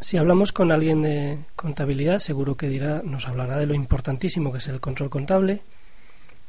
Si 0.00 0.16
hablamos 0.16 0.52
con 0.52 0.72
alguien 0.72 1.02
de 1.02 1.38
contabilidad, 1.56 2.20
seguro 2.20 2.56
que 2.56 2.68
dirá, 2.68 3.02
nos 3.04 3.28
hablará 3.28 3.58
de 3.58 3.66
lo 3.66 3.74
importantísimo 3.74 4.50
que 4.50 4.56
es 4.56 4.68
el 4.68 4.80
control 4.80 5.10
contable. 5.10 5.60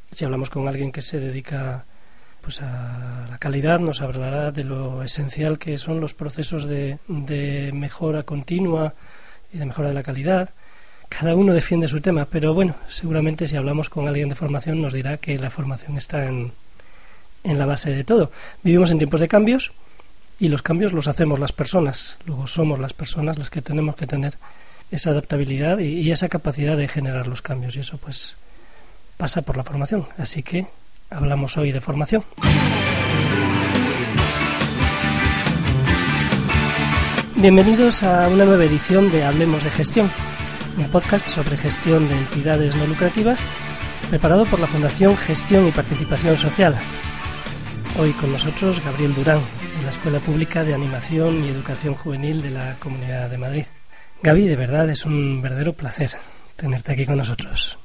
Si 0.10 0.24
hablamos 0.24 0.50
con 0.50 0.70
alguien 0.70 0.94
que 0.94 1.02
se 1.02 1.20
dedica 1.20 1.84
pues 2.40 2.62
a 2.62 3.28
la 3.30 3.38
calidad, 3.38 3.80
nos 3.82 4.02
hablará 4.02 4.52
de 4.52 4.64
lo 4.64 5.04
esencial 5.04 5.60
que 5.60 5.78
son 5.78 6.00
los 6.00 6.14
procesos 6.14 6.66
de, 6.66 7.00
de 7.08 7.72
mejora 7.74 8.24
continua 8.24 8.94
y 9.54 9.58
de 9.58 9.66
mejora 9.66 9.90
de 9.90 9.96
la 9.96 10.04
calidad. 10.04 10.52
Cada 11.10 11.36
uno 11.36 11.54
defiende 11.54 11.90
su 11.90 12.00
tema, 12.00 12.26
pero 12.32 12.54
bueno, 12.54 12.76
seguramente 12.88 13.48
si 13.48 13.58
hablamos 13.58 13.90
con 13.90 14.08
alguien 14.08 14.30
de 14.30 14.36
formación 14.36 14.82
nos 14.82 14.94
dirá 14.94 15.18
que 15.18 15.38
la 15.38 15.50
formación 15.50 15.98
está 15.98 16.26
en, 16.26 16.54
en 17.44 17.60
la 17.60 17.66
base 17.66 17.92
de 17.92 18.06
todo. 18.06 18.32
Vivimos 18.64 18.92
en 18.92 18.98
tiempos 18.98 19.20
de 19.20 19.28
cambios 19.28 19.74
y 20.42 20.48
los 20.48 20.64
cambios 20.64 20.92
los 20.92 21.08
hacemos 21.08 21.38
las 21.38 21.54
personas, 21.54 22.18
luego 22.26 22.48
somos 22.48 22.80
las 22.80 22.94
personas 22.94 23.38
las 23.38 23.52
que 23.52 23.62
tenemos 23.62 23.96
que 23.96 24.08
tener 24.08 24.40
esa 24.90 25.12
adaptabilidad 25.12 25.78
y, 25.78 26.10
esa 26.10 26.30
capacidad 26.30 26.76
de 26.76 26.88
generar 26.88 27.28
los 27.28 27.44
cambios 27.44 27.76
y 27.76 27.82
eso 27.82 28.00
pues 28.00 28.38
pasa 29.18 29.44
por 29.44 29.56
la 29.56 29.64
formación. 29.64 30.08
Así 30.18 30.42
que 30.42 30.66
hablamos 31.12 31.58
hoy 31.58 31.72
de 31.72 31.80
formación. 31.80 32.24
Bienvenidos 37.36 38.02
a 38.02 38.28
una 38.28 38.44
nueva 38.44 38.66
edición 38.66 39.12
de 39.12 39.24
Hablemos 39.24 39.64
de 39.64 39.70
Gestión, 39.70 40.10
un 40.76 40.90
podcast 40.90 41.28
sobre 41.28 41.56
gestión 41.56 42.10
de 42.10 42.18
entidades 42.18 42.76
no 42.76 42.88
lucrativas 42.88 43.46
preparado 44.10 44.46
por 44.46 44.60
la 44.60 44.66
Fundación 44.66 45.16
Gestión 45.16 45.68
y 45.68 45.72
Participación 45.72 46.36
Social. 46.36 46.76
Hoy 48.00 48.12
con 48.14 48.32
nosotros 48.32 48.84
Gabriel 48.84 49.14
Durán, 49.14 49.42
la 49.84 49.90
Escuela 49.90 50.20
Pública 50.20 50.64
de 50.64 50.74
Animación 50.74 51.44
y 51.44 51.50
Educación 51.50 51.96
Juvenil 51.96 52.42
de 52.42 52.52
la 52.52 52.76
Comunidad 52.80 53.30
de 53.30 53.38
Madrid. 53.38 53.66
Gaby, 54.22 54.48
de 54.48 54.56
verdad 54.56 54.90
es 54.90 55.06
un 55.06 55.42
verdadero 55.42 55.74
placer 55.74 56.12
tenerte 56.56 56.94
aquí 56.94 57.06
con 57.06 57.18
nosotros. 57.18 57.80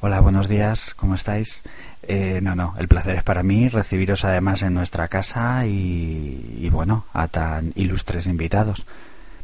Hola, 0.00 0.20
buenos 0.20 0.48
días, 0.48 0.94
¿cómo 0.94 1.14
estáis? 1.14 1.62
Eh, 2.02 2.40
no, 2.42 2.54
no, 2.54 2.74
el 2.78 2.88
placer 2.88 3.16
es 3.16 3.22
para 3.22 3.42
mí 3.42 3.68
recibiros 3.68 4.24
además 4.24 4.62
en 4.62 4.74
nuestra 4.74 5.08
casa 5.08 5.66
y, 5.66 6.58
y 6.58 6.68
bueno, 6.70 7.04
a 7.12 7.28
tan 7.28 7.72
ilustres 7.74 8.26
invitados. 8.26 8.86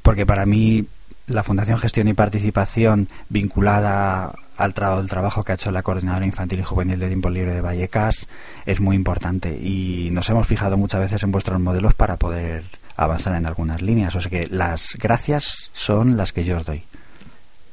Porque 0.02 0.24
para 0.24 0.46
mí 0.46 0.86
la 1.26 1.42
Fundación 1.42 1.78
Gestión 1.78 2.08
y 2.08 2.14
Participación 2.14 3.08
vinculada 3.28 4.32
al 4.56 4.74
trabajo 4.74 5.44
que 5.44 5.52
ha 5.52 5.54
hecho 5.54 5.70
la 5.70 5.82
Coordinadora 5.82 6.26
Infantil 6.26 6.60
y 6.60 6.62
Juvenil 6.62 6.98
de 6.98 7.08
Tiempo 7.08 7.30
Libre 7.30 7.54
de 7.54 7.60
Vallecas 7.60 8.28
es 8.64 8.80
muy 8.80 8.96
importante 8.96 9.56
y 9.56 10.08
nos 10.12 10.28
hemos 10.30 10.46
fijado 10.46 10.76
muchas 10.76 11.00
veces 11.00 11.22
en 11.22 11.32
vuestros 11.32 11.60
modelos 11.60 11.94
para 11.94 12.16
poder 12.16 12.64
avanzar 12.96 13.34
en 13.34 13.46
algunas 13.46 13.82
líneas. 13.82 14.14
O 14.16 14.20
sea 14.20 14.30
que 14.30 14.46
las 14.46 14.96
gracias 15.00 15.70
son 15.72 16.16
las 16.16 16.32
que 16.32 16.44
yo 16.44 16.56
os 16.56 16.64
doy. 16.64 16.82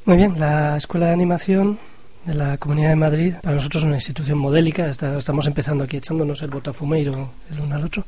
Muy 0.05 0.17
bien, 0.17 0.39
la 0.39 0.75
Escuela 0.77 1.07
de 1.07 1.13
Animación 1.13 1.79
de 2.25 2.33
la 2.33 2.57
Comunidad 2.57 2.89
de 2.89 2.95
Madrid 2.95 3.33
para 3.41 3.55
nosotros 3.55 3.83
es 3.83 3.87
una 3.87 3.95
institución 3.95 4.37
modélica. 4.37 4.87
estamos 4.87 5.47
empezando 5.47 5.83
aquí 5.83 5.97
echándonos 5.97 6.41
el 6.41 6.49
botafumeiro 6.49 7.31
el 7.51 7.59
uno 7.59 7.75
al 7.75 7.85
otro. 7.85 8.05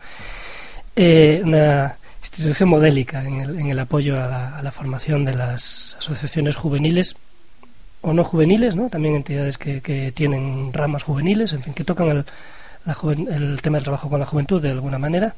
Eh, 0.95 1.41
una 1.43 1.97
institución 2.21 2.69
modélica 2.69 3.21
el, 3.21 3.59
en 3.59 3.69
el 3.69 3.79
apoyo 3.79 4.21
a 4.21 4.61
la, 4.61 4.71
formación 4.71 5.25
de 5.25 5.35
las 5.35 5.95
asociaciones 5.99 6.55
juveniles 6.55 7.15
o 8.05 8.13
no 8.13 8.23
juveniles, 8.23 8.75
¿no? 8.75 8.89
también 8.89 9.15
entidades 9.15 9.57
que, 9.57 9.81
que 9.81 10.11
tienen 10.11 10.71
ramas 10.71 11.01
juveniles, 11.01 11.53
en 11.53 11.63
fin, 11.63 11.73
que 11.73 11.83
tocan 11.83 12.09
el, 12.09 13.61
tema 13.61 13.77
del 13.77 13.83
trabajo 13.83 14.09
con 14.09 14.19
la 14.19 14.27
juventud 14.27 14.61
de 14.61 14.69
alguna 14.69 14.99
manera. 14.99 15.35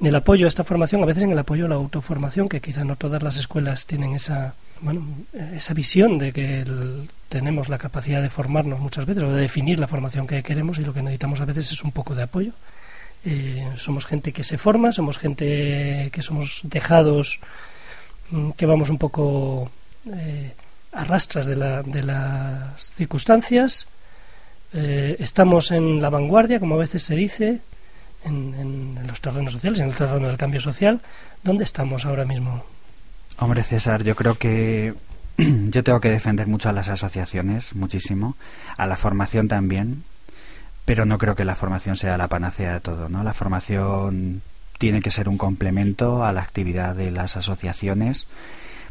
En 0.00 0.06
el 0.06 0.16
apoyo 0.16 0.46
a 0.46 0.48
esta 0.48 0.64
formación, 0.64 1.02
a 1.02 1.06
veces 1.06 1.24
en 1.24 1.32
el 1.32 1.38
apoyo 1.38 1.66
a 1.66 1.68
la 1.68 1.74
autoformación, 1.74 2.48
que 2.48 2.60
quizá 2.62 2.84
no 2.84 2.96
todas 2.96 3.22
las 3.22 3.36
escuelas 3.36 3.86
tienen 3.86 4.14
esa, 4.14 4.54
bueno, 4.80 5.06
esa 5.54 5.74
visión 5.74 6.18
de 6.18 6.32
que 6.32 6.64
tenemos 7.28 7.68
la 7.68 7.76
capacidad 7.76 8.22
de 8.22 8.30
formarnos 8.30 8.80
muchas 8.80 9.04
veces 9.04 9.22
o 9.22 9.32
de 9.32 9.42
definir 9.42 9.78
la 9.78 9.86
formación 9.86 10.26
que 10.26 10.42
queremos 10.42 10.78
y 10.78 10.84
lo 10.84 10.94
que 10.94 11.02
necesitamos 11.02 11.40
a 11.42 11.44
veces 11.44 11.70
es 11.70 11.84
un 11.84 11.92
poco 11.92 12.14
de 12.14 12.22
apoyo. 12.22 12.52
Eh, 13.26 13.68
somos 13.76 14.06
gente 14.06 14.32
que 14.32 14.44
se 14.44 14.56
forma, 14.56 14.90
somos 14.90 15.18
gente 15.18 16.08
que 16.12 16.22
somos 16.22 16.60
dejados, 16.64 17.40
mm, 18.30 18.50
que 18.50 18.64
vamos 18.64 18.88
un 18.88 18.98
poco 18.98 19.70
eh, 20.14 20.52
a 20.96 21.04
rastras 21.04 21.46
de, 21.46 21.56
la, 21.56 21.82
de 21.82 22.02
las 22.02 22.82
circunstancias, 22.82 23.86
eh, 24.72 25.16
estamos 25.20 25.70
en 25.70 26.00
la 26.00 26.08
vanguardia, 26.08 26.58
como 26.58 26.76
a 26.76 26.78
veces 26.78 27.02
se 27.02 27.14
dice, 27.14 27.60
en, 28.24 28.54
en, 28.54 29.06
los 29.06 29.20
terrenos 29.20 29.52
sociales, 29.52 29.78
en 29.80 29.88
el 29.88 29.94
terreno 29.94 30.26
del 30.26 30.38
cambio 30.38 30.60
social. 30.60 31.00
¿Dónde 31.42 31.64
estamos 31.64 32.06
ahora 32.06 32.24
mismo? 32.24 32.64
Hombre, 33.38 33.62
César, 33.62 34.04
yo 34.04 34.16
creo 34.16 34.36
que 34.36 34.94
yo 35.36 35.84
tengo 35.84 36.00
que 36.00 36.10
defender 36.10 36.46
mucho 36.46 36.70
a 36.70 36.72
las 36.72 36.88
asociaciones, 36.88 37.74
muchísimo, 37.74 38.36
a 38.78 38.86
la 38.86 38.96
formación 38.96 39.48
también, 39.48 40.02
pero 40.86 41.04
no 41.04 41.18
creo 41.18 41.34
que 41.34 41.44
la 41.44 41.56
formación 41.56 41.96
sea 41.96 42.16
la 42.16 42.28
panacea 42.28 42.72
de 42.72 42.80
todo, 42.80 43.10
¿no? 43.10 43.22
La 43.22 43.34
formación 43.34 44.40
tiene 44.78 45.02
que 45.02 45.10
ser 45.10 45.28
un 45.28 45.36
complemento 45.36 46.24
a 46.24 46.32
la 46.32 46.40
actividad 46.40 46.94
de 46.94 47.10
las 47.10 47.36
asociaciones 47.36 48.26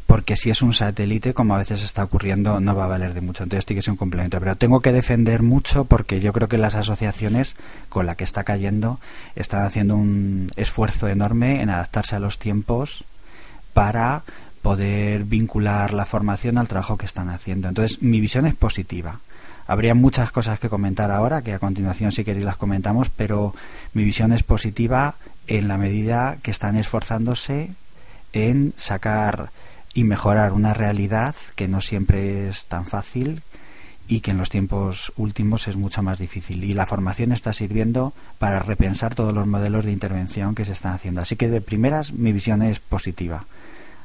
porque 0.08 0.36
si 0.36 0.52
es 0.52 0.62
un 0.62 0.74
satélite, 0.74 1.34
como 1.34 1.56
a 1.56 1.58
veces 1.58 1.84
está 1.84 2.04
ocurriendo, 2.04 2.60
no 2.60 2.76
va 2.76 2.86
a 2.86 2.90
valer 2.90 3.14
de 3.14 3.22
mucho. 3.22 3.44
Entonces 3.44 3.66
tiene 3.66 3.80
que 3.80 3.86
ser 3.86 3.92
un 3.92 3.98
complemento. 3.98 4.40
Pero 4.40 4.56
tengo 4.56 4.80
que 4.80 4.92
defender 4.92 5.42
mucho 5.42 5.86
porque 5.86 6.20
yo 6.20 6.32
creo 6.32 6.48
que 6.48 6.60
las 6.60 6.76
asociaciones 6.76 7.56
con 7.90 8.06
la 8.06 8.16
que 8.16 8.24
está 8.24 8.44
cayendo 8.44 9.00
están 9.36 9.64
haciendo 9.64 9.96
un 9.96 10.52
esfuerzo 10.56 11.08
enorme 11.08 11.62
en 11.62 11.70
adaptarse 11.70 12.16
a 12.16 12.20
los 12.20 12.38
tiempos 12.38 13.04
para 13.74 14.24
poder 14.62 15.24
vincular 15.24 15.94
la 15.94 16.06
formación 16.06 16.58
al 16.58 16.68
trabajo 16.68 16.98
que 16.98 17.06
están 17.06 17.30
haciendo. 17.30 17.68
Entonces 17.68 18.02
mi 18.02 18.20
visión 18.20 18.46
es 18.46 18.56
positiva. 18.56 19.20
Habría 19.68 19.96
muchas 19.96 20.32
cosas 20.32 20.60
que 20.60 20.70
comentar 20.70 21.10
ahora, 21.10 21.42
que 21.42 21.54
a 21.54 21.60
continuación 21.60 22.12
si 22.12 22.24
queréis 22.24 22.46
las 22.46 22.58
comentamos, 22.58 23.10
pero 23.10 23.56
mi 23.94 24.04
visión 24.04 24.32
es 24.32 24.44
positiva 24.44 25.16
en 25.48 25.68
la 25.68 25.78
medida 25.78 26.38
que 26.44 26.52
están 26.52 26.76
esforzándose 26.78 27.72
en 28.34 28.74
sacar 28.78 29.50
y 29.96 30.04
mejorar 30.04 30.52
una 30.54 30.76
realidad 30.76 31.34
que 31.56 31.68
no 31.68 31.82
siempre 31.82 32.50
es 32.50 32.66
tan 32.66 32.86
fácil 32.86 33.42
y 34.08 34.20
que 34.20 34.32
en 34.32 34.38
los 34.38 34.50
tiempos 34.50 35.12
últimos 35.16 35.68
es 35.68 35.78
mucho 35.78 36.04
más 36.04 36.20
difícil. 36.20 36.64
Y 36.64 36.74
la 36.74 36.86
formación 36.86 37.32
está 37.32 37.54
sirviendo 37.54 38.14
para 38.38 38.60
repensar 38.60 39.16
todos 39.16 39.34
los 39.34 39.48
modelos 39.48 39.86
de 39.86 39.94
intervención 39.94 40.54
que 40.54 40.66
se 40.66 40.74
están 40.74 40.94
haciendo. 40.94 41.22
Así 41.22 41.38
que 41.38 41.50
de 41.50 41.62
primeras 41.62 42.12
mi 42.12 42.34
visión 42.34 42.62
es 42.62 42.80
positiva. 42.80 43.46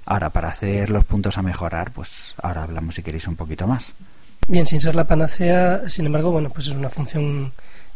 Ahora, 0.06 0.31
para 0.31 0.49
hacer 0.49 0.91
los 0.91 1.05
puntos 1.05 1.37
a 1.37 1.43
mejorar, 1.43 1.91
pues 1.91 2.34
ahora 2.41 2.62
hablamos 2.62 2.95
si 2.95 3.03
queréis 3.03 3.28
un 3.28 3.37
poquito 3.37 3.67
más. 3.67 3.93
Bien, 4.49 4.67
sin 4.67 4.81
ser 4.81 4.95
la 4.95 5.05
panacea, 5.05 5.89
sin 5.89 6.07
embargo, 6.07 6.31
bueno, 6.31 6.51
pues 6.51 6.69
es 6.69 6.75
una 6.75 6.89
función 6.89 7.53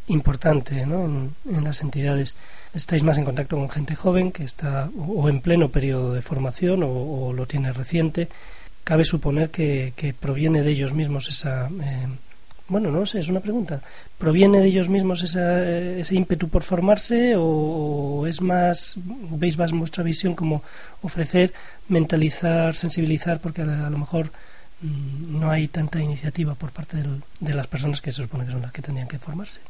importante 0.08 0.86
¿no? 0.86 1.04
en, 1.04 1.64
las 1.64 1.80
entidades. 1.82 2.36
Estáis 2.74 3.02
más 3.02 3.18
en 3.18 3.24
contacto 3.24 3.56
con 3.56 3.70
gente 3.70 3.94
joven 3.94 4.32
que 4.32 4.44
está 4.44 4.90
o 4.96 5.28
en 5.28 5.40
pleno 5.40 5.68
periodo 5.68 6.12
de 6.12 6.22
formación 6.22 6.82
o, 6.84 7.32
lo 7.32 7.46
tiene 7.46 7.72
reciente. 7.72 8.28
Cabe 8.84 9.04
suponer 9.04 9.50
que, 9.50 10.14
proviene 10.18 10.62
de 10.62 10.70
ellos 10.70 10.92
mismos 10.92 11.28
esa... 11.28 11.68
Eh, 11.68 12.08
bueno, 12.66 12.90
no 12.90 13.04
sé, 13.04 13.20
es 13.20 13.28
una 13.28 13.40
pregunta. 13.40 13.82
¿Proviene 14.16 14.60
de 14.60 14.68
ellos 14.68 14.88
mismos 14.88 15.22
esa, 15.22 15.62
ese 15.62 16.14
ímpetu 16.14 16.48
por 16.48 16.62
formarse 16.62 17.34
o, 17.36 18.26
es 18.26 18.40
más, 18.40 18.96
veis 18.96 19.58
más 19.58 19.72
vuestra 19.72 20.02
visión 20.02 20.34
como 20.34 20.62
ofrecer, 21.02 21.52
mentalizar, 21.88 22.74
sensibilizar, 22.74 23.38
porque 23.40 23.60
a 23.60 23.90
lo 23.90 23.98
mejor 23.98 24.30
Mm, 24.84 25.40
no 25.40 25.50
hay 25.50 25.68
tanta 25.68 25.98
iniciativa 26.00 26.54
por 26.54 26.70
parte 26.70 27.02
de 27.40 27.54
las 27.54 27.66
personas 27.66 28.00
que 28.00 28.12
se 28.12 28.22
supone 28.22 28.44
que 28.44 28.52
son 28.52 28.62
las 28.62 28.72
que 28.72 28.82
tenían 28.82 29.08
que 29.08 29.18
formarse. 29.18 29.60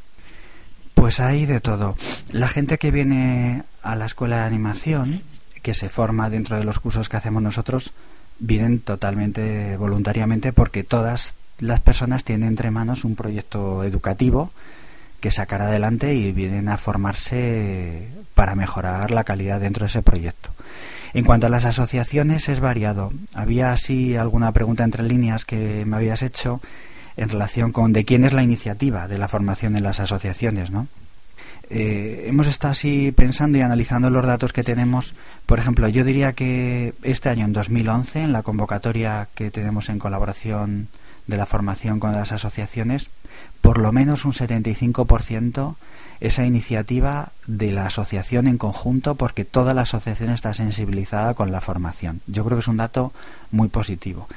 Pues 0.94 1.21
hay 1.21 1.47
de 1.47 1.60
todo. 1.60 1.97
La 2.31 2.49
gente 2.49 2.78
que 2.78 2.91
viene 2.91 3.65
a 3.82 3.97
la 3.97 4.06
escuela 4.06 4.37
de 4.37 4.43
animación, 4.43 5.22
que 5.62 5.75
se 5.75 5.88
forma 5.88 6.31
dentro 6.31 6.56
de 6.56 6.65
los 6.65 6.78
cursos 6.78 7.09
que 7.09 7.16
hacemos 7.16 7.43
nosotros, 7.43 7.93
vienen 8.38 8.81
totalmente 8.81 9.76
voluntariamente 9.76 10.52
porque 10.52 10.85
todas 10.85 11.35
las 11.58 11.81
personas 11.81 12.25
tienen 12.25 12.49
entre 12.49 12.70
manos 12.70 13.05
un 13.05 13.14
proyecto 13.14 13.85
educativo 13.85 14.50
que 15.20 15.31
sacar 15.31 15.62
adelante 15.62 16.14
y 16.14 16.32
vienen 16.32 16.69
a 16.69 16.76
formarse 16.76 18.08
para 18.35 18.55
mejorar 18.55 19.11
la 19.11 19.25
calidad 19.25 19.61
dentro 19.61 19.85
de 19.85 19.88
ese 19.88 20.02
proyecto. 20.02 20.50
En 21.14 21.25
cuanto 21.25 21.46
a 21.46 21.50
las 21.50 21.64
asociaciones 21.64 22.49
es 22.49 22.61
variado. 22.61 23.12
Había 23.32 23.73
así 23.73 24.17
alguna 24.17 24.52
pregunta 24.52 24.85
entre 24.85 25.05
líneas 25.05 25.44
que 25.44 25.85
me 25.87 25.96
habías 25.96 26.23
hecho 26.23 26.61
en 27.16 27.28
relación 27.28 27.72
con 27.72 27.93
de 27.93 28.05
quién 28.05 28.25
es 28.25 28.32
la 28.32 28.43
iniciativa 28.43 29.08
de 29.08 29.19
la 29.19 29.28
formación 29.28 29.76
en 29.76 29.82
las 29.82 30.00
asociaciones, 30.00 30.70
¿no? 30.70 30.88
Eh, 31.70 32.26
hemos 32.26 32.46
estado 32.46 32.72
así 32.72 33.11
pensando 33.12 33.56
y 33.56 33.62
analizando 33.62 34.11
los 34.11 34.26
datos 34.26 34.52
que 34.52 34.62
tenemos. 34.62 35.14
Por 35.46 35.58
ejemplo, 35.58 35.88
yo 35.88 36.05
diría 36.05 36.34
que 36.34 36.93
este 37.02 37.31
año, 37.31 37.46
en 37.46 37.52
2011, 37.52 38.22
en 38.22 38.32
la 38.32 38.43
convocatoria 38.43 39.28
que 39.34 39.50
tenemos 39.50 39.88
en 39.88 39.99
colaboración 39.99 40.88
de 41.26 41.37
la 41.38 41.46
formación 41.46 42.00
con 42.00 42.12
las 42.12 42.32
asociaciones, 42.32 43.08
por 43.62 43.78
lo 43.78 43.93
menos 43.93 44.26
un 44.26 44.32
75% 44.32 45.76
esa 46.20 46.44
iniciativa 46.44 47.31
de 47.46 47.72
la 47.72 47.87
asociación 47.87 48.46
en 48.46 48.58
conjunto 48.58 49.14
porque 49.14 49.44
toda 49.44 49.75
la 49.75 49.82
asociación 49.82 50.31
está 50.31 50.55
sensibilizada 50.55 51.34
con 51.34 51.52
la 51.52 51.61
formación. 51.61 52.20
Yo 52.26 52.44
creo 52.44 52.56
que 52.56 52.62
es 52.62 52.69
un 52.69 52.76
dato 52.76 53.12
muy 53.50 53.69
positivo. 53.69 54.28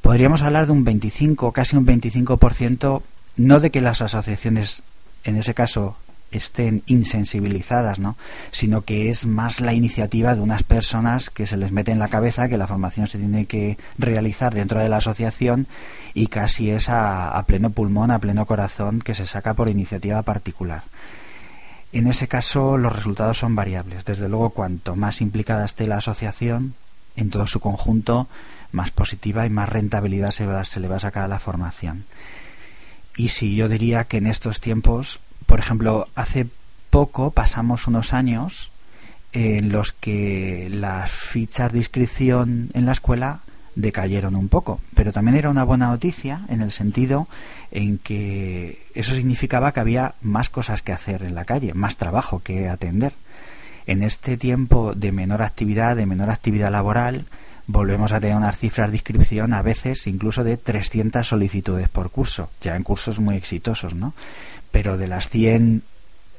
Podríamos 0.00 0.42
hablar 0.42 0.66
de 0.66 0.72
un 0.72 0.84
25, 0.84 1.52
casi 1.52 1.76
un 1.76 1.86
25%, 1.86 3.02
no 3.36 3.60
de 3.60 3.70
que 3.70 3.80
las 3.80 4.00
asociaciones, 4.02 4.82
en 5.24 5.36
ese 5.36 5.54
caso, 5.54 5.96
estén 6.30 6.82
insensibilizadas, 6.86 7.98
¿no? 7.98 8.16
sino 8.50 8.82
que 8.82 9.08
es 9.10 9.26
más 9.26 9.60
la 9.60 9.72
iniciativa 9.72 10.34
de 10.34 10.40
unas 10.40 10.62
personas 10.62 11.30
que 11.30 11.46
se 11.46 11.56
les 11.56 11.72
mete 11.72 11.92
en 11.92 11.98
la 11.98 12.08
cabeza 12.08 12.48
que 12.48 12.56
la 12.56 12.66
formación 12.66 13.06
se 13.06 13.18
tiene 13.18 13.46
que 13.46 13.78
realizar 13.98 14.54
dentro 14.54 14.80
de 14.80 14.88
la 14.88 14.98
asociación 14.98 15.66
y 16.14 16.26
casi 16.28 16.70
es 16.70 16.88
a, 16.88 17.42
pleno 17.46 17.70
pulmón, 17.70 18.10
a 18.10 18.18
pleno 18.18 18.46
corazón 18.46 19.00
que 19.00 19.14
se 19.14 19.26
saca 19.26 19.54
por 19.54 19.68
iniciativa 19.68 20.22
particular. 20.22 20.82
En 21.92 22.06
ese 22.06 22.28
caso 22.28 22.76
los 22.76 22.94
resultados 22.94 23.38
son 23.38 23.54
variables. 23.54 24.04
Desde 24.04 24.28
luego, 24.28 24.50
cuanto 24.50 24.96
más 24.96 25.20
implicada 25.20 25.64
esté 25.64 25.86
la 25.86 25.98
asociación 25.98 26.74
en 27.16 27.30
todo 27.30 27.46
su 27.46 27.60
conjunto, 27.60 28.28
más 28.72 28.90
positiva 28.90 29.46
y 29.46 29.50
más 29.50 29.68
rentabilidad 29.68 30.32
se, 30.32 30.46
se 30.64 30.80
le 30.80 30.88
va 30.88 30.96
a 30.96 31.00
sacar 31.00 31.24
a 31.24 31.28
la 31.28 31.38
formación. 31.38 32.04
Y 33.16 33.28
si 33.28 33.56
yo 33.56 33.68
diría 33.68 34.04
que 34.04 34.18
en 34.18 34.26
estos 34.26 34.60
tiempos 34.60 35.20
por 35.46 35.58
ejemplo, 35.58 36.08
hace 36.14 36.46
poco 36.90 37.30
pasamos 37.30 37.86
unos 37.86 38.12
años 38.12 38.72
en 39.32 39.70
los 39.70 39.92
que 39.92 40.68
las 40.70 41.10
fichas 41.10 41.72
de 41.72 41.78
inscripción 41.78 42.70
en 42.74 42.86
la 42.86 42.92
escuela 42.92 43.40
decayeron 43.74 44.34
un 44.34 44.48
poco, 44.48 44.80
pero 44.94 45.12
también 45.12 45.36
era 45.36 45.50
una 45.50 45.62
buena 45.62 45.88
noticia 45.88 46.40
en 46.48 46.62
el 46.62 46.72
sentido 46.72 47.28
en 47.70 47.98
que 47.98 48.86
eso 48.94 49.14
significaba 49.14 49.72
que 49.72 49.80
había 49.80 50.14
más 50.22 50.48
cosas 50.48 50.80
que 50.80 50.92
hacer 50.92 51.22
en 51.22 51.34
la 51.34 51.44
calle, 51.44 51.74
más 51.74 51.98
trabajo 51.98 52.40
que 52.42 52.68
atender. 52.68 53.12
En 53.86 54.02
este 54.02 54.36
tiempo 54.36 54.94
de 54.94 55.12
menor 55.12 55.42
actividad, 55.42 55.94
de 55.94 56.06
menor 56.06 56.30
actividad 56.30 56.72
laboral, 56.72 57.26
volvemos 57.66 58.12
a 58.12 58.20
tener 58.20 58.36
unas 58.36 58.58
cifras 58.58 58.90
de 58.90 58.96
inscripción 58.96 59.52
a 59.52 59.62
veces 59.62 60.06
incluso 60.06 60.44
de 60.44 60.56
300 60.56 61.26
solicitudes 61.26 61.88
por 61.88 62.10
curso, 62.10 62.50
ya 62.60 62.76
en 62.76 62.82
cursos 62.82 63.18
muy 63.18 63.36
exitosos, 63.36 63.94
¿no? 63.94 64.14
pero 64.70 64.98
de 64.98 65.08
las 65.08 65.28
100 65.28 65.82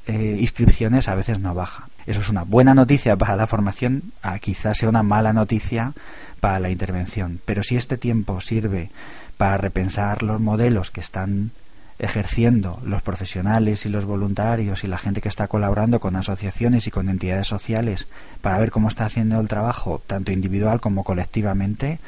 eh, 0.06 0.36
inscripciones 0.40 1.08
a 1.08 1.14
veces 1.14 1.38
no 1.40 1.54
baja. 1.54 1.88
Eso 2.06 2.20
es 2.20 2.28
una 2.28 2.44
buena 2.44 2.74
noticia 2.74 3.16
para 3.16 3.36
la 3.36 3.46
formación, 3.46 4.04
ah, 4.22 4.38
quizás 4.38 4.78
sea 4.78 4.88
una 4.88 5.02
mala 5.02 5.32
noticia 5.32 5.92
para 6.40 6.60
la 6.60 6.70
intervención. 6.70 7.40
Pero 7.44 7.62
si 7.62 7.76
este 7.76 7.98
tiempo 7.98 8.40
sirve 8.40 8.90
para 9.36 9.58
repensar 9.58 10.22
los 10.22 10.40
modelos 10.40 10.90
que 10.90 11.00
están 11.00 11.50
ejerciendo 11.98 12.80
los 12.84 13.02
profesionales 13.02 13.84
y 13.84 13.88
los 13.88 14.04
voluntarios 14.04 14.84
y 14.84 14.86
la 14.86 14.98
gente 14.98 15.20
que 15.20 15.28
está 15.28 15.48
colaborando 15.48 15.98
con 15.98 16.16
asociaciones 16.16 16.86
y 16.86 16.90
con 16.90 17.08
entidades 17.08 17.48
sociales 17.48 18.06
para 18.40 18.58
ver 18.58 18.70
cómo 18.70 18.88
está 18.88 19.04
haciendo 19.04 19.40
el 19.40 19.48
trabajo, 19.48 20.00
tanto 20.06 20.30
individual 20.30 20.80
como 20.80 21.02
colectivamente, 21.02 21.98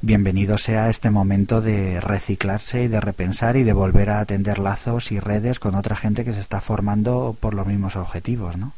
bienvenido 0.00 0.56
sea 0.56 0.88
este 0.88 1.10
momento 1.10 1.60
de 1.60 2.00
reciclarse 2.00 2.84
y 2.84 2.88
de 2.88 3.00
repensar 3.00 3.56
y 3.56 3.64
de 3.64 3.72
volver 3.72 4.10
a 4.10 4.20
atender 4.20 4.58
lazos 4.58 5.12
y 5.12 5.20
redes 5.20 5.58
con 5.58 5.74
otra 5.74 5.96
gente 5.96 6.24
que 6.24 6.32
se 6.32 6.40
está 6.40 6.60
formando 6.60 7.36
por 7.38 7.54
los 7.54 7.66
mismos 7.66 7.96
objetivos, 7.96 8.56
¿no? 8.56 8.72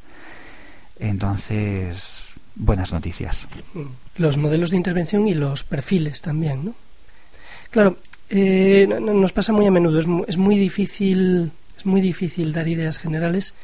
Entonces, 0.99 2.29
buenas 2.57 2.93
noticias. 2.93 3.47
Los 4.17 4.37
modelos 4.37 4.71
de 4.71 4.79
intervención 4.79 5.29
y 5.29 5.35
los 5.35 5.65
perfiles 5.65 6.23
también, 6.23 6.65
¿no? 6.65 6.75
Claro, 7.71 7.97
eh, 8.31 8.87
nos 8.87 9.33
pasa 9.33 9.53
muy 9.53 9.67
a 9.67 9.71
menudo, 9.71 9.99
es, 9.99 10.07
es 10.29 10.39
muy 10.39 10.59
difícil, 10.59 11.51
es 11.77 11.85
muy 11.85 12.01
difícil 12.01 12.53
dar 12.53 12.69
ideas 12.69 12.99
generales 12.99 13.55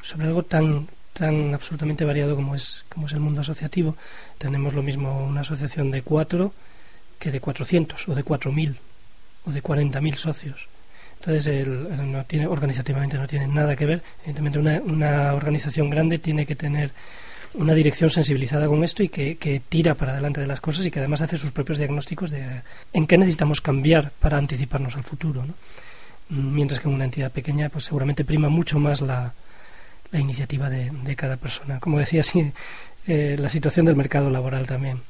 sobre 0.00 0.26
algo 0.26 0.42
tan 0.42 0.86
tan 1.14 1.54
absolutamente 1.54 2.04
variado 2.04 2.34
como 2.34 2.56
es 2.56 2.84
como 2.88 3.06
es 3.06 3.12
el 3.12 3.20
mundo 3.20 3.40
asociativo. 3.40 3.96
Tenemos 4.36 4.74
lo 4.74 4.82
mismo 4.82 5.24
una 5.24 5.42
asociación 5.42 5.90
de 5.90 6.02
cuatro 6.02 6.52
que 7.18 7.30
de 7.30 7.40
400 7.40 8.08
o 8.08 8.14
de 8.14 8.24
4.000 8.24 8.74
o 9.46 9.50
de 9.50 9.62
40.000 9.62 10.16
socios. 10.16 10.68
Entonces, 11.20 11.46
el, 11.46 12.12
no 12.12 12.24
tiene, 12.24 12.46
organizativamente 12.46 13.16
no 13.16 13.26
tiene 13.26 13.46
nada 13.46 13.76
que 13.76 13.86
ver. 13.86 14.02
Evidentemente, 14.24 14.58
una, 14.58 14.80
una, 14.82 15.32
organización 15.32 15.88
grande 15.88 16.18
tiene 16.18 16.44
que 16.44 16.54
tener 16.54 16.90
una 17.54 17.74
dirección 17.74 18.10
sensibilizada 18.10 18.66
con 18.66 18.82
esto 18.84 19.02
y 19.02 19.08
que, 19.08 19.62
tira 19.68 19.94
para 19.94 20.12
adelante 20.12 20.40
de 20.40 20.46
las 20.46 20.60
cosas 20.60 20.86
y 20.86 20.90
que 20.90 20.98
además 20.98 21.20
hace 21.20 21.38
sus 21.38 21.52
propios 21.52 21.78
diagnósticos 21.78 22.30
de 22.30 22.62
en 22.92 23.06
qué 23.06 23.16
necesitamos 23.18 23.60
cambiar 23.60 24.10
para 24.10 24.38
anticiparnos 24.38 24.96
al 24.96 25.04
futuro. 25.04 25.44
¿no? 25.44 25.54
Mientras 26.30 26.80
que 26.80 26.88
en 26.88 26.94
una 26.94 27.04
entidad 27.04 27.30
pequeña, 27.30 27.68
pues 27.68 27.84
seguramente 27.84 28.24
prima 28.24 28.48
mucho 28.48 28.78
más 28.78 29.00
la, 29.00 29.32
iniciativa 30.12 30.70
de, 30.70 30.90
de, 30.90 31.16
cada 31.16 31.36
persona. 31.36 31.80
Como 31.80 31.98
decía, 31.98 32.22
sí, 32.24 32.52
eh, 33.06 33.36
la 33.38 33.48
situación 33.48 33.86
del 33.86 33.96
mercado 33.96 34.30
laboral 34.30 34.66
también. 34.66 35.00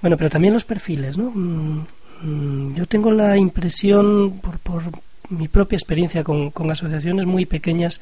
Bueno, 0.00 0.16
pero 0.16 0.30
también 0.30 0.54
los 0.54 0.64
perfiles, 0.64 1.16
¿no? 1.16 1.30
Mm, 1.30 1.86
mm, 2.22 2.74
yo 2.74 2.86
tengo 2.86 3.10
la 3.10 3.36
impresión, 3.36 4.40
por, 4.40 4.58
por 4.58 4.82
mi 5.30 5.48
propia 5.48 5.76
experiencia 5.76 6.24
con, 6.24 6.50
con 6.50 6.70
asociaciones 6.70 7.26
muy 7.26 7.46
pequeñas, 7.46 8.00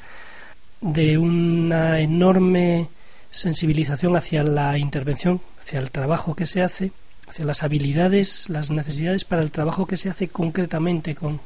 de 0.81 1.17
una 1.17 1.99
enorme 1.99 2.87
sensibilización 3.35 4.15
hacia 4.15 4.43
la 4.43 4.77
intervención, 4.77 5.41
hacia 5.59 5.79
el 5.79 5.91
trabajo 5.91 6.35
que 6.35 6.45
se 6.45 6.61
hace, 6.61 6.91
hacia 7.27 7.43
las 7.43 7.63
habilidades, 7.63 8.49
las 8.49 8.71
necesidades 8.71 9.25
para 9.25 9.41
el 9.41 9.51
trabajo 9.51 9.85
que 9.85 9.97
se 9.97 10.09
hace 10.09 10.29
concretamente 10.29 11.15
con, 11.15 11.41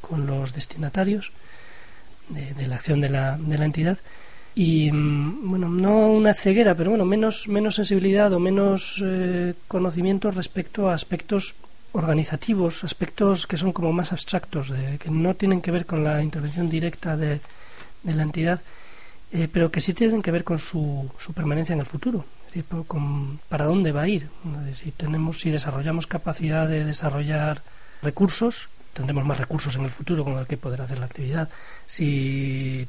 con 0.00 0.26
los 0.26 0.54
destinatarios 0.54 1.32
de, 2.28 2.54
de 2.54 2.66
la 2.68 2.76
acción 2.76 3.00
de 3.00 3.08
la, 3.08 3.36
de 3.38 3.58
la 3.58 3.64
entidad. 3.64 3.98
Y 4.54 4.92
mm, 4.92 5.50
bueno 5.50 5.68
no 5.68 6.06
una 6.06 6.32
ceguera 6.32 6.74
pero 6.74 6.90
bueno 6.90 7.04
menos 7.04 7.46
menos 7.48 7.74
sensibilidad 7.74 8.32
o 8.32 8.40
menos 8.40 9.02
eh, 9.04 9.52
conocimiento 9.68 10.30
respecto 10.30 10.88
a 10.88 10.94
aspectos 10.94 11.56
organizativos 11.92 12.82
aspectos 12.82 13.46
que 13.46 13.58
son 13.58 13.72
como 13.72 13.92
más 13.92 14.12
abstractos 14.12 14.70
de, 14.70 14.96
que 14.96 15.10
no 15.10 15.34
tienen 15.34 15.60
que 15.60 15.72
ver 15.72 15.84
con 15.84 16.04
la 16.04 16.22
intervención 16.22 16.70
directa 16.70 17.18
de, 17.18 17.40
de 18.02 18.14
la 18.14 18.22
entidad 18.22 18.60
eh, 19.32 19.48
pero 19.52 19.70
que 19.70 19.80
sí 19.80 19.94
tienen 19.94 20.22
que 20.22 20.30
ver 20.30 20.44
con 20.44 20.58
su, 20.58 21.10
su 21.18 21.32
permanencia 21.32 21.72
en 21.72 21.80
el 21.80 21.86
futuro. 21.86 22.24
Es 22.46 22.54
decir 22.54 22.64
con 22.86 23.38
para 23.48 23.64
dónde 23.64 23.92
va 23.92 24.02
a 24.02 24.08
ir. 24.08 24.28
Si 24.72 24.92
tenemos 24.92 25.40
si 25.40 25.50
desarrollamos 25.50 26.06
capacidad 26.06 26.68
de 26.68 26.84
desarrollar 26.84 27.62
recursos 28.02 28.68
tendremos 28.96 29.26
más 29.26 29.36
recursos 29.36 29.76
en 29.76 29.84
el 29.84 29.90
futuro 29.90 30.24
con 30.24 30.38
el 30.38 30.46
que 30.46 30.56
poder 30.56 30.80
hacer 30.80 30.98
la 30.98 31.04
actividad. 31.04 31.50
Si 31.84 32.88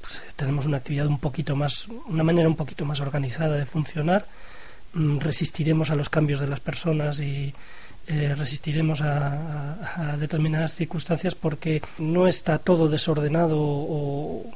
pues, 0.00 0.22
tenemos 0.36 0.64
una 0.64 0.76
actividad 0.76 1.08
un 1.08 1.18
poquito 1.18 1.56
más, 1.56 1.88
una 2.06 2.22
manera 2.22 2.48
un 2.48 2.54
poquito 2.54 2.84
más 2.84 3.00
organizada 3.00 3.56
de 3.56 3.66
funcionar, 3.66 4.26
mm, 4.94 5.18
resistiremos 5.18 5.90
a 5.90 5.96
los 5.96 6.08
cambios 6.08 6.38
de 6.38 6.46
las 6.46 6.60
personas 6.60 7.18
y 7.20 7.52
eh, 8.06 8.34
resistiremos 8.36 9.02
a, 9.02 10.16
determinadas 10.18 10.74
circunstancias 10.74 11.34
porque 11.34 11.82
no 11.98 12.26
está 12.28 12.58
todo 12.58 12.88
desordenado 12.88 13.56
o, 13.58 14.50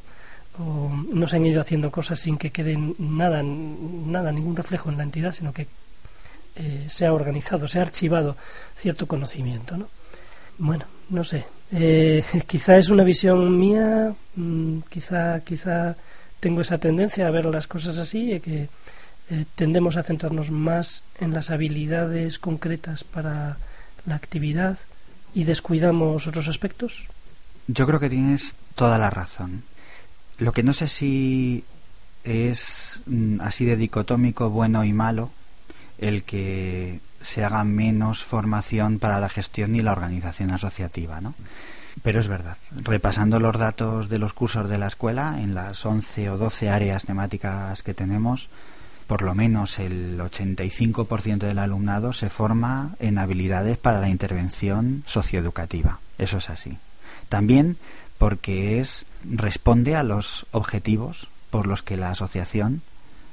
no 0.59 1.27
se 1.27 1.37
han 1.37 1.47
ido 1.47 1.61
haciendo 1.61 1.91
cosas 1.91 2.19
sin 2.19 2.39
que 2.39 2.51
quede 2.51 2.77
nada, 2.99 3.43
nada, 3.43 4.31
ningún 4.31 4.57
reflejo 4.57 4.91
en 4.91 4.97
la 4.97 5.03
entidad, 5.03 5.33
sino 5.33 5.53
que 5.53 5.67
eh, 6.57 6.87
se 6.89 7.07
ha 7.07 7.13
organizado, 7.13 7.67
se 7.67 7.81
ha 7.81 7.83
archivado 7.83 8.37
cierto 8.77 9.07
conocimiento. 9.07 9.77
¿no? 9.77 9.89
Bueno, 10.59 10.85
no 11.11 11.25
sé. 11.25 11.45
Eh, 11.73 12.25
quizá 12.47 12.77
es 12.77 12.89
una 12.91 13.03
visión 13.03 13.59
mía, 13.59 14.15
mm, 14.37 14.79
quizá, 14.89 15.41
quizá 15.41 15.97
tengo 16.39 16.61
esa 16.61 16.79
tendencia 16.79 17.27
a 17.27 17.31
ver 17.31 17.47
las 17.47 17.67
cosas 17.67 17.99
así, 17.99 18.35
y 18.35 18.41
que 18.41 18.69
eh, 19.31 19.45
tendemos 19.55 19.97
a 19.97 20.03
centrarnos 20.03 20.51
más 20.51 21.03
en 21.19 21.33
las 21.33 21.51
habilidades 21.51 22.39
concretas 22.39 23.03
para 23.03 23.57
la 24.07 24.15
actividad 24.15 24.79
y 25.35 25.45
descuidamos 25.45 26.27
otros 26.27 26.47
aspectos. 26.47 27.09
Yo 27.67 27.87
creo 27.87 27.99
que 27.99 28.11
tienes 28.11 28.57
toda 28.75 28.99
la 28.99 29.11
razón. 29.11 29.65
Lo 30.39 30.53
que 30.53 30.63
no 30.63 30.73
sé 30.73 30.89
si 30.89 31.65
es 32.25 33.01
mm, 33.07 33.41
así 33.41 33.65
de 33.65 33.77
dicotómico 33.77 34.51
bueno 34.51 34.85
y 34.85 34.93
malo 34.93 35.31
el 35.99 36.25
que 36.25 37.01
se 37.21 37.45
haga 37.45 37.65
menos 37.65 38.25
formación 38.25 38.99
para 38.99 39.21
la 39.21 39.29
gestión 39.29 39.75
y 39.75 39.83
la 39.83 39.93
organización 39.93 40.51
asociativa, 40.51 41.21
¿no? 41.21 41.35
Pero 42.03 42.21
es 42.21 42.29
verdad, 42.29 42.57
repasando 42.83 43.39
los 43.39 43.57
datos 43.57 44.09
de 44.09 44.19
los 44.19 44.35
cursos 44.35 44.69
de 44.69 44.79
la 44.79 44.89
escuela, 44.89 45.37
en 45.39 45.55
las 45.55 45.87
11 45.87 46.31
o 46.31 46.37
12 46.37 46.69
áreas 46.69 47.05
temáticas 47.05 47.83
que 47.83 47.95
tenemos, 47.95 48.51
por 49.07 49.23
lo 49.23 49.35
menos 49.35 49.79
el 49.79 50.19
85% 50.19 51.39
del 51.39 51.59
alumnado 51.59 52.13
se 52.13 52.31
forma 52.31 52.97
en 52.99 53.19
habilidades 53.19 53.79
para 53.79 54.01
la 54.01 54.09
intervención 54.09 55.05
socioeducativa. 55.07 56.01
Eso 56.19 56.39
es 56.39 56.51
así. 56.51 56.79
También 57.35 57.79
porque 58.17 58.79
es 58.79 59.07
responde 59.29 59.97
a 59.97 60.05
los 60.05 60.47
objetivos 60.53 61.27
por 61.51 61.67
los 61.67 61.83
que 61.83 61.97
la 61.97 62.11
asociación 62.11 62.83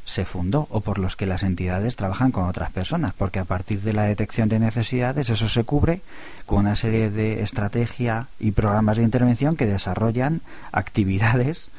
se 0.05 0.25
fundó 0.25 0.65
o 0.71 0.81
por 0.81 0.97
los 0.97 1.15
que 1.15 1.27
las 1.27 1.43
entidades 1.43 1.97
trabajan 1.97 2.31
con 2.31 2.45
otras 2.45 2.71
personas, 2.71 3.13
porque 3.15 3.37
a 3.37 3.45
partir 3.45 3.81
de 3.81 3.93
la 3.93 4.05
detección 4.05 4.49
de 4.49 4.57
necesidades 4.57 5.29
eso 5.29 5.47
se 5.47 5.63
cubre 5.65 6.01
con 6.47 6.61
una 6.61 6.75
serie 6.75 7.11
de 7.11 7.43
estrategia 7.43 8.25
y 8.39 8.53
programas 8.53 8.97
de 8.97 9.03
intervención 9.03 9.55
que 9.55 9.67
desarrollan 9.67 10.41
actividades 10.71 11.69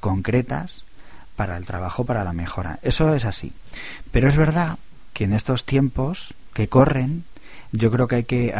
concretas 0.00 0.84
para 1.34 1.56
el 1.56 1.64
trabajo, 1.64 2.04
para 2.04 2.24
la 2.24 2.34
mejora. 2.34 2.78
Eso 2.82 3.14
es 3.14 3.24
así. 3.24 3.54
Pero 4.10 4.28
es 4.28 4.36
verdad 4.36 4.76
que 5.14 5.24
en 5.24 5.32
estos 5.32 5.64
tiempos 5.64 6.34
que 6.52 6.68
corren, 6.68 7.24
yo 7.72 7.90
creo 7.90 8.06
que 8.06 8.16
hay 8.16 8.24
que 8.24 8.52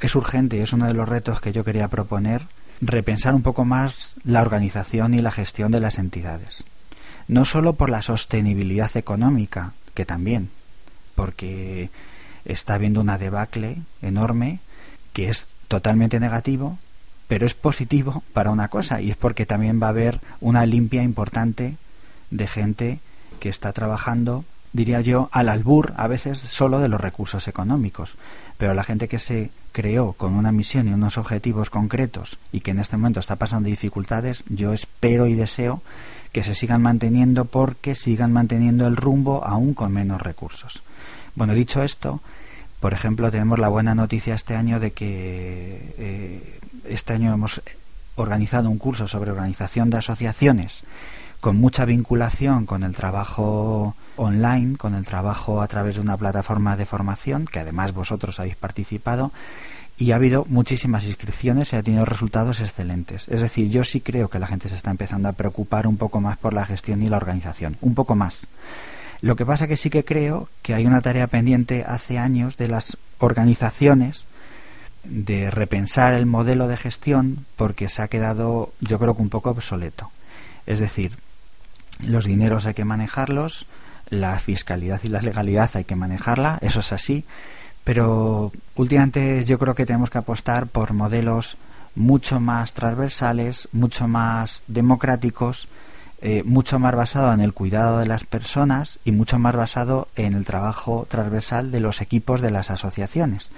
es 0.00 0.14
urgente 0.16 0.56
y 0.56 0.60
es 0.60 0.72
uno 0.72 0.88
de 0.88 0.94
los 0.94 1.08
retos 1.08 1.40
que 1.40 1.52
yo 1.52 1.62
quería 1.62 1.86
proponer 1.86 2.42
repensar 2.80 3.34
un 3.34 3.42
poco 3.42 3.64
más 3.64 4.14
la 4.24 4.42
organización 4.42 5.14
y 5.14 5.18
la 5.20 5.30
gestión 5.30 5.72
de 5.72 5.80
las 5.80 5.98
entidades. 5.98 6.64
No 7.28 7.44
solo 7.44 7.74
por 7.74 7.90
la 7.90 8.02
sostenibilidad 8.02 8.96
económica, 8.96 9.72
que 9.94 10.04
también, 10.04 10.50
porque 11.14 11.90
está 12.44 12.74
habiendo 12.74 13.00
una 13.00 13.18
debacle 13.18 13.78
enorme 14.02 14.58
que 15.12 15.28
es 15.28 15.46
totalmente 15.68 16.20
negativo, 16.20 16.78
pero 17.28 17.46
es 17.46 17.54
positivo 17.54 18.22
para 18.32 18.50
una 18.50 18.68
cosa, 18.68 19.00
y 19.00 19.10
es 19.10 19.16
porque 19.16 19.46
también 19.46 19.80
va 19.82 19.86
a 19.86 19.90
haber 19.90 20.20
una 20.40 20.66
limpia 20.66 21.02
importante 21.02 21.76
de 22.30 22.46
gente 22.46 22.98
que 23.40 23.48
está 23.48 23.72
trabajando, 23.72 24.44
diría 24.74 25.00
yo, 25.00 25.30
al 25.32 25.48
albur 25.48 25.94
a 25.96 26.08
veces 26.08 26.38
solo 26.38 26.80
de 26.80 26.88
los 26.88 27.00
recursos 27.00 27.48
económicos, 27.48 28.16
pero 28.58 28.74
la 28.74 28.84
gente 28.84 29.08
que 29.08 29.20
se 29.20 29.50
creó 29.72 30.12
con 30.12 30.34
una 30.34 30.52
misión 30.52 30.88
y 30.88 30.92
unos 30.92 31.16
objetivos 31.16 31.70
concretos 31.70 32.38
y 32.52 32.60
que 32.60 32.72
en 32.72 32.80
este 32.80 32.96
momento 32.96 33.20
está 33.20 33.36
pasando 33.36 33.68
dificultades, 33.68 34.42
yo 34.48 34.72
espero 34.72 35.28
y 35.28 35.34
deseo 35.34 35.80
que 36.32 36.42
se 36.42 36.56
sigan 36.56 36.82
manteniendo 36.82 37.44
porque 37.44 37.94
sigan 37.94 38.32
manteniendo 38.32 38.88
el 38.88 38.96
rumbo 38.96 39.44
aún 39.44 39.74
con 39.74 39.92
menos 39.92 40.20
recursos. 40.20 40.82
Bueno, 41.36 41.54
dicho 41.54 41.82
esto, 41.82 42.20
por 42.80 42.92
ejemplo, 42.92 43.30
tenemos 43.30 43.60
la 43.60 43.68
buena 43.68 43.94
noticia 43.94 44.34
este 44.34 44.56
año 44.56 44.80
de 44.80 44.92
que 44.92 45.94
eh, 45.98 46.58
este 46.88 47.12
año 47.12 47.32
hemos 47.32 47.62
organizado 48.16 48.68
un 48.68 48.78
curso 48.78 49.06
sobre 49.06 49.30
organización 49.30 49.90
de 49.90 49.98
asociaciones 49.98 50.82
con 51.44 51.56
mucha 51.56 51.84
vinculación 51.84 52.64
con 52.64 52.84
el 52.84 52.96
trabajo 52.96 53.94
online, 54.16 54.78
con 54.78 54.94
el 54.94 55.04
trabajo 55.04 55.60
a 55.60 55.68
través 55.68 55.96
de 55.96 56.00
una 56.00 56.16
plataforma 56.16 56.74
de 56.74 56.86
formación, 56.86 57.44
que 57.44 57.58
además 57.58 57.92
vosotros 57.92 58.40
habéis 58.40 58.56
participado, 58.56 59.30
y 59.98 60.12
ha 60.12 60.16
habido 60.16 60.46
muchísimas 60.48 61.04
inscripciones 61.04 61.70
y 61.70 61.76
ha 61.76 61.82
tenido 61.82 62.06
resultados 62.06 62.60
excelentes. 62.60 63.28
Es 63.28 63.42
decir, 63.42 63.68
yo 63.68 63.84
sí 63.84 64.00
creo 64.00 64.30
que 64.30 64.38
la 64.38 64.46
gente 64.46 64.70
se 64.70 64.74
está 64.74 64.90
empezando 64.90 65.28
a 65.28 65.32
preocupar 65.32 65.86
un 65.86 65.98
poco 65.98 66.18
más 66.18 66.38
por 66.38 66.54
la 66.54 66.64
gestión 66.64 67.02
y 67.02 67.10
la 67.10 67.18
organización, 67.18 67.76
un 67.82 67.94
poco 67.94 68.14
más. 68.14 68.46
Lo 69.20 69.36
que 69.36 69.44
pasa 69.44 69.68
que 69.68 69.76
sí 69.76 69.90
que 69.90 70.02
creo 70.02 70.48
que 70.62 70.72
hay 70.72 70.86
una 70.86 71.02
tarea 71.02 71.26
pendiente 71.26 71.84
hace 71.86 72.16
años 72.16 72.56
de 72.56 72.68
las 72.68 72.96
organizaciones 73.18 74.24
de 75.04 75.50
repensar 75.50 76.14
el 76.14 76.24
modelo 76.24 76.68
de 76.68 76.78
gestión 76.78 77.44
porque 77.56 77.90
se 77.90 78.00
ha 78.00 78.08
quedado 78.08 78.72
yo 78.80 78.98
creo 78.98 79.14
que 79.14 79.20
un 79.20 79.28
poco 79.28 79.50
obsoleto. 79.50 80.10
Es 80.66 80.80
decir, 80.80 81.12
los 82.00 82.24
dineros 82.24 82.66
hay 82.66 82.74
que 82.74 82.84
manejarlos, 82.84 83.66
la 84.10 84.38
fiscalidad 84.38 85.00
y 85.02 85.08
la 85.08 85.22
legalidad 85.22 85.70
hay 85.74 85.84
que 85.84 85.96
manejarla, 85.96 86.58
eso 86.60 86.80
es 86.80 86.92
así, 86.92 87.24
pero 87.84 88.52
últimamente 88.76 89.44
yo 89.44 89.58
creo 89.58 89.74
que 89.74 89.86
tenemos 89.86 90.10
que 90.10 90.18
apostar 90.18 90.66
por 90.66 90.92
modelos 90.92 91.56
mucho 91.94 92.40
más 92.40 92.72
transversales, 92.72 93.68
mucho 93.72 94.08
más 94.08 94.62
democráticos, 94.66 95.68
eh, 96.22 96.42
mucho 96.44 96.78
más 96.78 96.94
basado 96.96 97.32
en 97.32 97.40
el 97.40 97.52
cuidado 97.52 97.98
de 97.98 98.06
las 98.06 98.24
personas 98.24 98.98
y 99.04 99.12
mucho 99.12 99.38
más 99.38 99.54
basado 99.54 100.08
en 100.16 100.32
el 100.32 100.44
trabajo 100.44 101.06
transversal 101.08 101.70
de 101.70 101.80
los 101.80 102.00
equipos 102.00 102.40
de 102.40 102.50
las 102.50 102.70
asociaciones. 102.70 103.50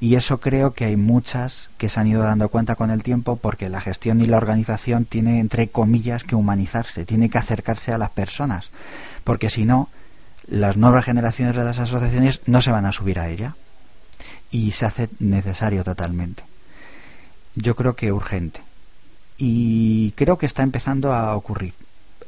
Y 0.00 0.14
eso 0.14 0.40
creo 0.40 0.72
que 0.72 0.86
hay 0.86 0.96
muchas 0.96 1.68
que 1.76 1.90
se 1.90 2.00
han 2.00 2.06
ido 2.06 2.22
dando 2.22 2.48
cuenta 2.48 2.74
con 2.74 2.90
el 2.90 3.02
tiempo 3.02 3.36
porque 3.36 3.68
la 3.68 3.82
gestión 3.82 4.22
y 4.22 4.24
la 4.24 4.38
organización 4.38 5.04
tiene, 5.04 5.40
entre 5.40 5.68
comillas, 5.68 6.24
que 6.24 6.34
humanizarse, 6.34 7.04
tiene 7.04 7.28
que 7.28 7.36
acercarse 7.36 7.92
a 7.92 7.98
las 7.98 8.10
personas, 8.10 8.70
porque 9.24 9.50
si 9.50 9.66
no, 9.66 9.90
las 10.48 10.78
nuevas 10.78 11.04
generaciones 11.04 11.54
de 11.54 11.64
las 11.64 11.78
asociaciones 11.78 12.40
no 12.46 12.62
se 12.62 12.72
van 12.72 12.86
a 12.86 12.92
subir 12.92 13.20
a 13.20 13.28
ella 13.28 13.56
y 14.50 14.70
se 14.70 14.86
hace 14.86 15.10
necesario 15.18 15.84
totalmente. 15.84 16.44
Yo 17.54 17.76
creo 17.76 17.94
que 17.94 18.10
urgente. 18.10 18.60
Y 19.36 20.12
creo 20.12 20.38
que 20.38 20.46
está 20.46 20.62
empezando 20.62 21.12
a 21.12 21.36
ocurrir. 21.36 21.74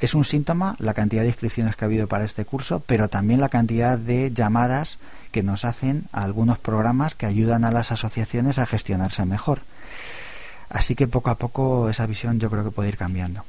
Es 0.00 0.14
un 0.14 0.24
síntoma 0.24 0.76
la 0.78 0.94
cantidad 0.94 1.22
de 1.22 1.28
inscripciones 1.28 1.76
que 1.76 1.84
ha 1.84 1.86
habido 1.86 2.06
para 2.06 2.24
este 2.24 2.44
curso, 2.44 2.82
pero 2.86 3.08
también 3.08 3.40
la 3.40 3.48
cantidad 3.48 3.98
de 3.98 4.32
llamadas 4.32 4.98
que 5.32 5.42
nos 5.42 5.64
hacen 5.64 6.04
algunos 6.12 6.58
programas 6.58 7.16
que 7.16 7.26
ayudan 7.26 7.64
a 7.64 7.72
las 7.72 7.90
asociaciones 7.90 8.58
a 8.58 8.66
gestionarse 8.66 9.24
mejor. 9.24 9.60
Así 10.70 10.94
que 10.94 11.08
poco 11.08 11.30
a 11.30 11.36
poco 11.36 11.88
esa 11.88 12.06
visión 12.06 12.38
yo 12.38 12.48
creo 12.48 12.64
que 12.64 12.70
puede 12.70 12.90
ir 12.90 12.96
cambiando. 12.96 13.44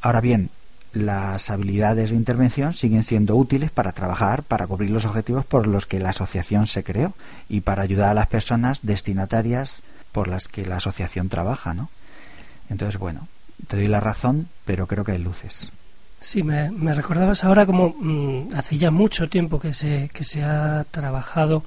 Ahora 0.00 0.20
bien, 0.20 0.50
las 0.92 1.50
habilidades 1.50 2.10
de 2.10 2.16
intervención 2.16 2.72
siguen 2.72 3.02
siendo 3.02 3.36
útiles 3.36 3.70
para 3.70 3.92
trabajar, 3.92 4.42
para 4.42 4.66
cubrir 4.66 4.90
los 4.90 5.04
objetivos 5.04 5.44
por 5.44 5.66
los 5.66 5.86
que 5.86 6.00
la 6.00 6.10
asociación 6.10 6.66
se 6.66 6.84
creó 6.84 7.12
y 7.48 7.60
para 7.60 7.82
ayudar 7.82 8.10
a 8.10 8.14
las 8.14 8.28
personas 8.28 8.78
destinatarias 8.82 9.82
por 10.12 10.28
las 10.28 10.48
que 10.48 10.64
la 10.64 10.76
asociación 10.76 11.28
trabaja, 11.28 11.74
¿no? 11.74 11.90
Entonces, 12.70 12.98
bueno, 12.98 13.28
te 13.68 13.76
doy 13.76 13.86
la 13.86 14.00
razón, 14.00 14.48
pero 14.64 14.86
creo 14.86 15.04
que 15.04 15.12
hay 15.12 15.18
luces. 15.18 15.70
Sí, 16.26 16.42
me, 16.42 16.92
recordabas 16.92 17.44
ahora 17.44 17.64
como 17.66 17.94
mm, 17.96 18.48
hace 18.56 18.76
ya 18.76 18.90
mucho 18.90 19.28
tiempo 19.28 19.60
que 19.60 19.72
se, 19.72 20.10
que 20.12 20.24
se 20.24 20.42
ha 20.42 20.84
trabajado, 20.90 21.62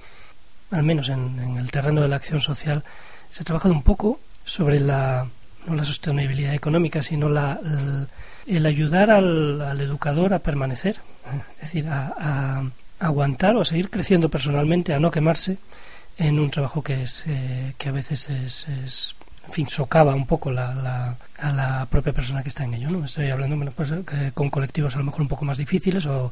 al 0.70 0.84
menos 0.84 1.08
en, 1.08 1.40
en 1.40 1.56
el 1.56 1.72
terreno 1.72 2.02
de 2.02 2.10
la 2.10 2.18
acción 2.18 2.42
social, 2.42 2.84
se 3.30 3.42
ha 3.42 3.46
trabajado 3.46 3.74
un 3.74 3.84
poco 3.84 4.20
sobre 4.44 4.82
la, 4.82 5.26
no 5.66 5.76
la 5.76 5.86
sostenibilidad 5.86 6.54
económica, 6.54 7.02
sino 7.02 7.30
la, 7.30 7.58
el 8.48 8.66
ayudar 8.66 9.12
al, 9.12 9.80
educador 9.80 10.34
a 10.34 10.40
permanecer, 10.40 10.98
es 11.62 11.62
decir, 11.62 11.88
a, 11.88 12.62
aguantar 13.00 13.56
o 13.56 13.62
a 13.62 13.66
seguir 13.66 13.90
creciendo 13.90 14.28
personalmente, 14.28 14.94
a 14.94 15.00
no 15.00 15.10
quemarse 15.10 15.58
en 16.18 16.38
un 16.38 16.52
trabajo 16.52 16.84
que 16.84 17.04
es 17.04 17.24
eh, 17.28 17.76
que 17.78 17.88
a 17.88 17.94
veces 17.94 18.30
es, 18.30 18.68
es, 18.68 19.16
en 19.50 19.54
fin, 19.54 19.68
socava 19.68 20.14
un 20.14 20.28
poco 20.28 20.52
la, 20.52 21.18
a 21.40 21.52
la 21.52 21.88
propia 21.88 22.14
persona 22.14 22.44
que 22.44 22.50
está 22.50 22.66
en 22.66 22.76
ello. 22.76 22.92
¿no? 22.92 23.04
Estoy 23.04 23.32
hablando 23.32 23.56
bueno, 23.56 23.72
pues, 23.76 23.90
eh, 23.92 24.32
con 24.32 24.50
colectivos 24.50 24.96
a 24.96 25.00
lo 25.00 25.06
mejor 25.06 25.22
un 25.22 25.28
poco 25.28 25.44
más 25.44 25.58
difíciles 25.58 26.06
o, 26.06 26.32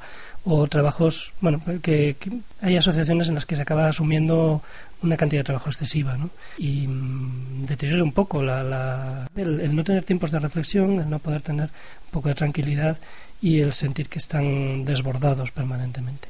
trabajos, 0.69 1.33
bueno, 1.41 1.59
que, 1.81 2.15
hay 2.61 2.77
asociaciones 2.77 3.27
en 3.27 3.33
las 3.35 3.47
que 3.47 3.55
se 3.55 3.63
acaba 3.63 3.87
asumiendo 3.87 4.61
una 5.01 5.17
cantidad 5.17 5.39
de 5.39 5.45
trabajo 5.45 5.69
excesiva 5.69 6.15
¿no? 6.15 6.29
y 6.59 6.87
mm, 6.87 7.65
deteriora 7.65 8.03
un 8.03 8.11
poco 8.11 8.43
la, 8.43 8.63
la, 8.63 9.27
el, 9.35 9.75
no 9.75 9.83
tener 9.83 10.03
tiempos 10.03 10.29
de 10.29 10.39
reflexión, 10.39 10.99
el 10.99 11.09
no 11.09 11.17
poder 11.17 11.41
tener 11.41 11.65
un 12.05 12.11
poco 12.11 12.29
de 12.29 12.35
tranquilidad 12.35 12.99
y 13.41 13.61
el 13.61 13.73
sentir 13.73 14.09
que 14.09 14.19
están 14.19 14.83
desbordados 14.83 15.49
permanentemente. 15.49 16.27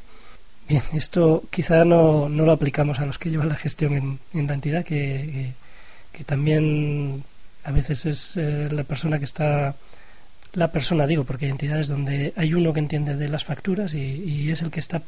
Bien, 0.69 0.83
esto 0.93 1.43
quizá 1.49 1.83
no, 1.83 2.29
no 2.29 2.45
lo 2.45 2.53
aplicamos 2.53 2.99
a 2.99 3.05
los 3.05 3.17
que 3.17 3.29
llevan 3.29 3.49
la 3.49 3.55
gestión 3.55 3.93
en, 3.93 4.19
en 4.33 4.47
la 4.47 4.53
entidad, 4.53 4.85
que 4.85 5.53
también 6.23 7.23
a 7.63 7.71
veces 7.71 8.05
es 8.05 8.37
eh, 8.37 8.69
la 8.71 8.83
persona 8.83 9.19
que 9.19 9.25
está 9.25 9.75
la 10.53 10.71
persona 10.71 11.05
digo 11.05 11.23
porque 11.23 11.45
hay 11.45 11.51
entidades 11.51 11.87
donde 11.87 12.33
hay 12.35 12.53
uno 12.53 12.73
que 12.73 12.79
entiende 12.79 13.15
de 13.15 13.27
las 13.27 13.43
facturas 13.43 13.93
y, 13.93 14.49
es 14.49 14.61
el 14.61 14.71
que 14.71 14.79
está 14.79 15.01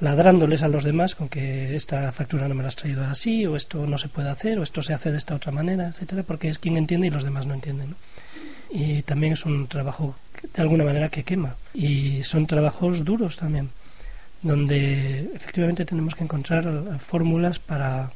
ladrándoles 0.00 0.62
a 0.62 0.68
los 0.68 0.84
demás 0.84 1.14
con 1.14 1.28
que 1.28 1.76
esta 1.76 2.10
factura 2.10 2.48
no 2.48 2.54
me 2.54 2.62
la 2.62 2.68
has 2.68 2.76
traído 2.76 3.04
así 3.04 3.46
o 3.46 3.54
esto 3.54 3.86
no 3.86 3.98
se 3.98 4.08
puede 4.08 4.30
hacer 4.30 4.58
o 4.58 4.62
esto 4.62 4.82
se 4.82 4.94
hace 4.94 5.10
de 5.10 5.18
esta 5.18 5.34
otra 5.34 5.52
manera 5.52 5.88
etcétera 5.88 6.22
porque 6.22 6.48
es 6.48 6.58
quien 6.58 6.76
entiende 6.76 7.06
y 7.06 7.10
los 7.10 7.24
demás 7.24 7.46
no 7.46 7.54
entienden 7.54 7.94
y 8.72 9.02
también 9.02 9.34
es 9.34 9.44
un 9.44 9.66
trabajo 9.68 10.16
de 10.54 10.62
alguna 10.62 10.84
manera 10.84 11.10
que 11.10 11.24
quema. 11.24 11.56
Y 11.74 12.22
son 12.22 12.46
trabajos 12.46 13.04
duros 13.04 13.36
también 13.36 13.70
donde 14.40 15.30
efectivamente 15.34 15.84
tenemos 15.84 16.16
que 16.16 16.24
encontrar 16.24 16.98
fórmulas 16.98 17.60
para 17.60 18.10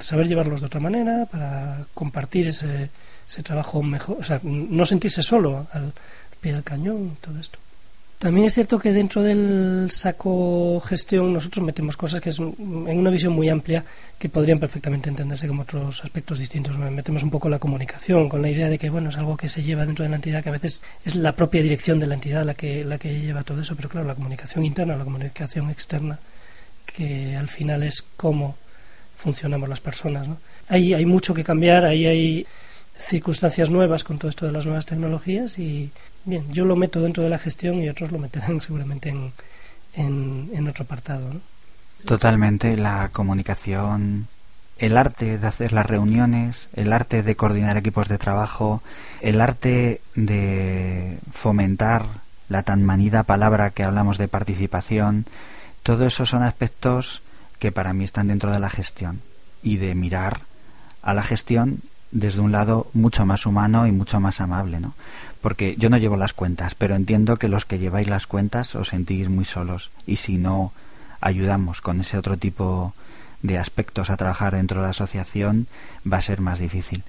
saber 0.00 0.28
llevarlos 0.28 0.60
de 0.60 0.66
otra 0.66 0.80
manera, 0.80 1.26
para 1.26 1.84
compartir 1.94 2.48
ese, 2.48 2.90
ese 3.28 3.42
trabajo 3.42 3.82
mejor, 3.82 4.18
o 4.20 4.24
sea, 4.24 4.40
no 4.42 4.84
sentirse 4.86 5.22
solo 5.22 5.66
al 5.72 5.92
pie 6.40 6.52
del 6.52 6.64
cañón, 6.64 7.16
todo 7.20 7.38
esto. 7.38 7.58
También 8.20 8.46
es 8.46 8.52
cierto 8.52 8.78
que 8.78 8.92
dentro 8.92 9.22
del 9.22 9.88
saco 9.90 10.78
gestión 10.80 11.32
nosotros 11.32 11.64
metemos 11.64 11.96
cosas 11.96 12.20
que 12.20 12.28
es 12.28 12.38
en 12.38 12.98
una 12.98 13.08
visión 13.08 13.32
muy 13.32 13.48
amplia 13.48 13.82
que 14.18 14.28
podrían 14.28 14.58
perfectamente 14.58 15.08
entenderse 15.08 15.48
como 15.48 15.62
otros 15.62 16.04
aspectos 16.04 16.38
distintos. 16.38 16.76
Metemos 16.76 17.22
un 17.22 17.30
poco 17.30 17.48
la 17.48 17.58
comunicación 17.58 18.28
con 18.28 18.42
la 18.42 18.50
idea 18.50 18.68
de 18.68 18.78
que 18.78 18.90
bueno 18.90 19.08
es 19.08 19.16
algo 19.16 19.38
que 19.38 19.48
se 19.48 19.62
lleva 19.62 19.86
dentro 19.86 20.02
de 20.02 20.10
la 20.10 20.16
entidad 20.16 20.42
que 20.42 20.50
a 20.50 20.52
veces 20.52 20.82
es 21.02 21.14
la 21.14 21.34
propia 21.34 21.62
dirección 21.62 21.98
de 21.98 22.08
la 22.08 22.14
entidad 22.14 22.44
la 22.44 22.52
que 22.52 22.84
la 22.84 22.98
que 22.98 23.22
lleva 23.22 23.42
todo 23.42 23.62
eso, 23.62 23.74
pero 23.74 23.88
claro 23.88 24.06
la 24.06 24.14
comunicación 24.14 24.66
interna, 24.66 24.96
la 24.96 25.04
comunicación 25.04 25.70
externa 25.70 26.18
que 26.84 27.36
al 27.36 27.48
final 27.48 27.82
es 27.84 28.02
como 28.02 28.54
funcionamos 29.20 29.68
las 29.68 29.80
personas. 29.80 30.26
¿no? 30.26 30.38
Ahí 30.68 30.94
hay 30.94 31.04
mucho 31.04 31.34
que 31.34 31.44
cambiar, 31.44 31.84
ahí 31.84 32.06
hay... 32.06 32.46
circunstancias 32.96 33.70
nuevas 33.70 34.04
con 34.04 34.18
todo 34.18 34.28
esto 34.28 34.44
de 34.44 34.52
las 34.52 34.66
nuevas 34.66 34.84
tecnologías 34.84 35.58
y 35.58 35.90
bien, 36.26 36.44
yo 36.52 36.66
lo 36.66 36.76
meto 36.76 37.00
dentro 37.00 37.22
de 37.22 37.30
la 37.30 37.38
gestión 37.38 37.82
y 37.82 37.88
otros 37.88 38.12
lo 38.12 38.18
meterán 38.18 38.60
seguramente 38.66 39.08
en, 39.08 39.32
en, 40.52 40.68
otro 40.68 40.84
apartado. 40.84 41.32
Totalmente, 42.04 42.76
la 42.76 43.08
comunicación, 43.08 44.28
el 44.78 44.96
arte 44.96 45.38
de 45.38 45.46
hacer 45.46 45.72
las 45.72 45.86
reuniones, 45.86 46.68
el 46.74 46.92
arte 46.92 47.22
de 47.22 47.36
coordinar 47.36 47.76
equipos 47.78 48.08
de 48.08 48.18
trabajo, 48.18 48.82
el 49.22 49.40
arte 49.40 50.02
de 50.14 51.18
fomentar 51.30 52.04
la 52.50 52.62
tan 52.64 52.82
manida 52.82 53.22
palabra 53.22 53.70
que 53.70 53.84
hablamos 53.84 54.18
de 54.18 54.28
participación, 54.28 55.24
todo 55.82 56.06
eso 56.06 56.26
son 56.26 56.42
aspectos 56.42 57.22
que 57.60 57.70
para 57.70 57.92
mí 57.92 58.02
están 58.02 58.26
dentro 58.26 58.50
de 58.50 58.58
la 58.58 58.70
gestión 58.70 59.20
y 59.62 59.76
de 59.76 59.94
mirar 59.94 60.40
a 61.02 61.14
la 61.14 61.22
gestión 61.22 61.80
desde 62.10 62.40
un 62.40 62.50
lado 62.50 62.88
mucho 62.92 63.24
más 63.24 63.46
humano 63.46 63.86
y 63.86 63.92
mucho 63.92 64.18
más 64.18 64.40
amable, 64.40 64.80
¿no? 64.80 64.94
Porque 65.40 65.76
yo 65.78 65.88
no 65.88 65.96
llevo 65.96 66.16
las 66.16 66.32
cuentas, 66.32 66.74
pero 66.74 66.96
entiendo 66.96 67.36
que 67.36 67.48
los 67.48 67.66
que 67.66 67.78
lleváis 67.78 68.08
las 68.08 68.26
cuentas 68.26 68.74
os 68.74 68.88
sentís 68.88 69.28
muy 69.28 69.44
solos 69.44 69.90
y 70.06 70.16
si 70.16 70.36
no 70.36 70.72
ayudamos 71.20 71.80
con 71.80 72.00
ese 72.00 72.18
otro 72.18 72.36
tipo 72.36 72.94
de 73.42 73.58
aspectos 73.58 74.10
a 74.10 74.16
trabajar 74.16 74.56
dentro 74.56 74.80
de 74.80 74.86
la 74.86 74.90
asociación 74.90 75.66
va 76.10 76.18
a 76.18 76.22
ser 76.22 76.40
más 76.40 76.58
difícil. 76.58 77.04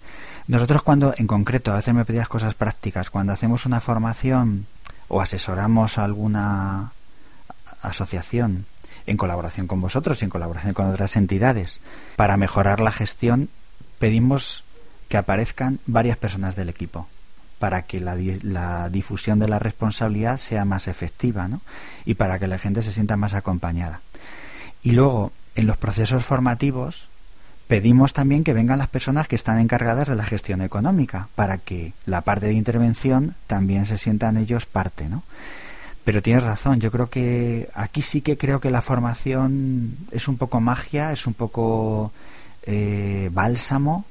Nosotros 0.48 0.82
cuando, 0.82 1.14
en 1.18 1.28
concreto, 1.28 1.72
a 1.72 1.76
veces 1.76 1.94
me 1.94 2.06
pedías 2.06 2.30
cosas 2.30 2.54
prácticas, 2.54 3.10
cuando 3.10 3.34
hacemos 3.34 3.66
una 3.66 3.80
formación 3.80 4.66
o 5.08 5.22
asesoramos 5.22 5.98
a 5.98 6.04
alguna 6.04 6.92
asociación 7.82 8.66
en 9.06 9.18
colaboración 9.18 9.68
con 9.68 9.82
vosotros 9.82 10.22
y 10.22 10.26
en 10.26 10.30
colaboración 10.30 10.74
con 10.74 10.88
otras 10.88 11.16
entidades 11.16 11.80
para 12.16 12.38
mejorar 12.38 12.80
la 12.80 12.92
gestión, 12.92 13.50
pedimos 14.00 14.64
que 15.10 15.18
aparezcan 15.18 15.80
varias 15.86 16.18
personas 16.18 16.56
del 16.56 16.70
equipo 16.70 17.08
para 17.60 17.84
que 17.84 18.00
la, 18.00 18.16
la, 18.42 18.90
difusión 18.90 19.38
de 19.38 19.48
la 19.48 19.60
responsabilidad 19.60 20.38
sea 20.38 20.66
más 20.66 20.88
efectiva 20.88 21.48
¿no? 21.48 21.62
y 22.06 22.16
para 22.16 22.40
que 22.40 22.48
la 22.48 22.58
gente 22.58 22.82
se 22.82 22.92
sienta 22.92 23.18
más 23.18 23.36
acompañada. 23.36 24.02
Y 24.82 24.92
luego, 24.92 25.32
en 25.54 25.68
los 25.68 25.78
procesos 25.78 26.26
formativos, 26.26 27.08
pedimos 27.68 28.14
también 28.14 28.44
que 28.44 28.54
vengan 28.54 28.80
las 28.80 28.88
personas 28.88 29.28
que 29.28 29.36
están 29.36 29.60
encargadas 29.60 30.08
de 30.08 30.16
la 30.16 30.26
gestión 30.26 30.62
económica 30.62 31.30
para 31.36 31.58
que 31.60 31.94
la 32.06 32.22
parte 32.22 32.48
de 32.48 32.54
intervención 32.54 33.36
también 33.48 33.86
se 33.86 33.98
sientan 33.98 34.38
ellos 34.38 34.66
parte. 34.66 35.08
¿no? 35.08 35.24
Pero 36.04 36.22
tienes 36.22 36.44
razón, 36.44 36.80
yo 36.80 36.92
creo 36.92 37.10
que 37.10 37.70
aquí 37.76 38.02
sí 38.02 38.22
que 38.22 38.38
creo 38.38 38.60
que 38.60 38.72
la 38.72 38.82
formación 38.82 39.98
es 40.12 40.28
un 40.28 40.38
poco 40.38 40.60
magia, 40.60 41.12
es 41.12 41.28
un 41.28 41.36
poco 41.36 42.12
eh, 42.64 43.30
bálsamo 43.32 44.06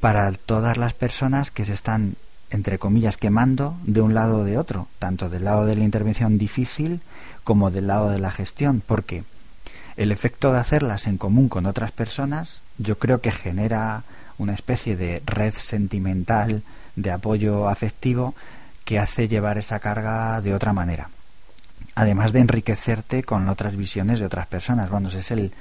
para 0.00 0.32
todas 0.32 0.78
las 0.78 0.94
personas 0.94 1.50
que 1.50 1.66
se 1.66 1.74
están, 1.74 2.16
entre 2.50 2.78
comillas, 2.78 3.18
quemando 3.18 3.76
de 3.84 4.00
un 4.00 4.14
lado 4.14 4.38
o 4.38 4.44
de 4.44 4.56
otro, 4.56 4.88
tanto 4.98 5.28
del 5.28 5.44
lado 5.44 5.66
de 5.66 5.76
la 5.76 5.84
intervención 5.84 6.38
difícil 6.38 7.00
como 7.44 7.70
del 7.70 7.86
lado 7.86 8.08
de 8.08 8.18
la 8.18 8.30
gestión, 8.30 8.82
porque 8.86 9.24
el 9.96 10.12
efecto 10.12 10.52
de 10.52 10.58
hacerlas 10.58 11.06
en 11.06 11.18
común 11.18 11.50
con 11.50 11.66
otras 11.66 11.92
personas 11.92 12.62
yo 12.78 12.98
creo 12.98 13.20
que 13.20 13.30
genera 13.30 14.04
una 14.38 14.54
especie 14.54 14.96
de 14.96 15.22
red 15.26 15.52
sentimental 15.52 16.62
de 16.96 17.10
apoyo 17.10 17.68
afectivo 17.68 18.34
que 18.90 18.98
hace 18.98 19.28
llevar 19.28 19.56
esa 19.56 19.78
carga 19.78 20.40
de 20.40 20.52
otra 20.52 20.72
manera. 20.72 21.10
Además 21.94 22.32
de 22.32 22.40
enriquecerte 22.40 23.22
con 23.22 23.48
otras 23.48 23.76
visiones 23.76 24.18
de 24.18 24.26
otras 24.26 24.48
personas. 24.48 24.90
Bueno, 24.90 25.10
ese 25.10 25.20
es 25.20 25.30
el, 25.30 25.52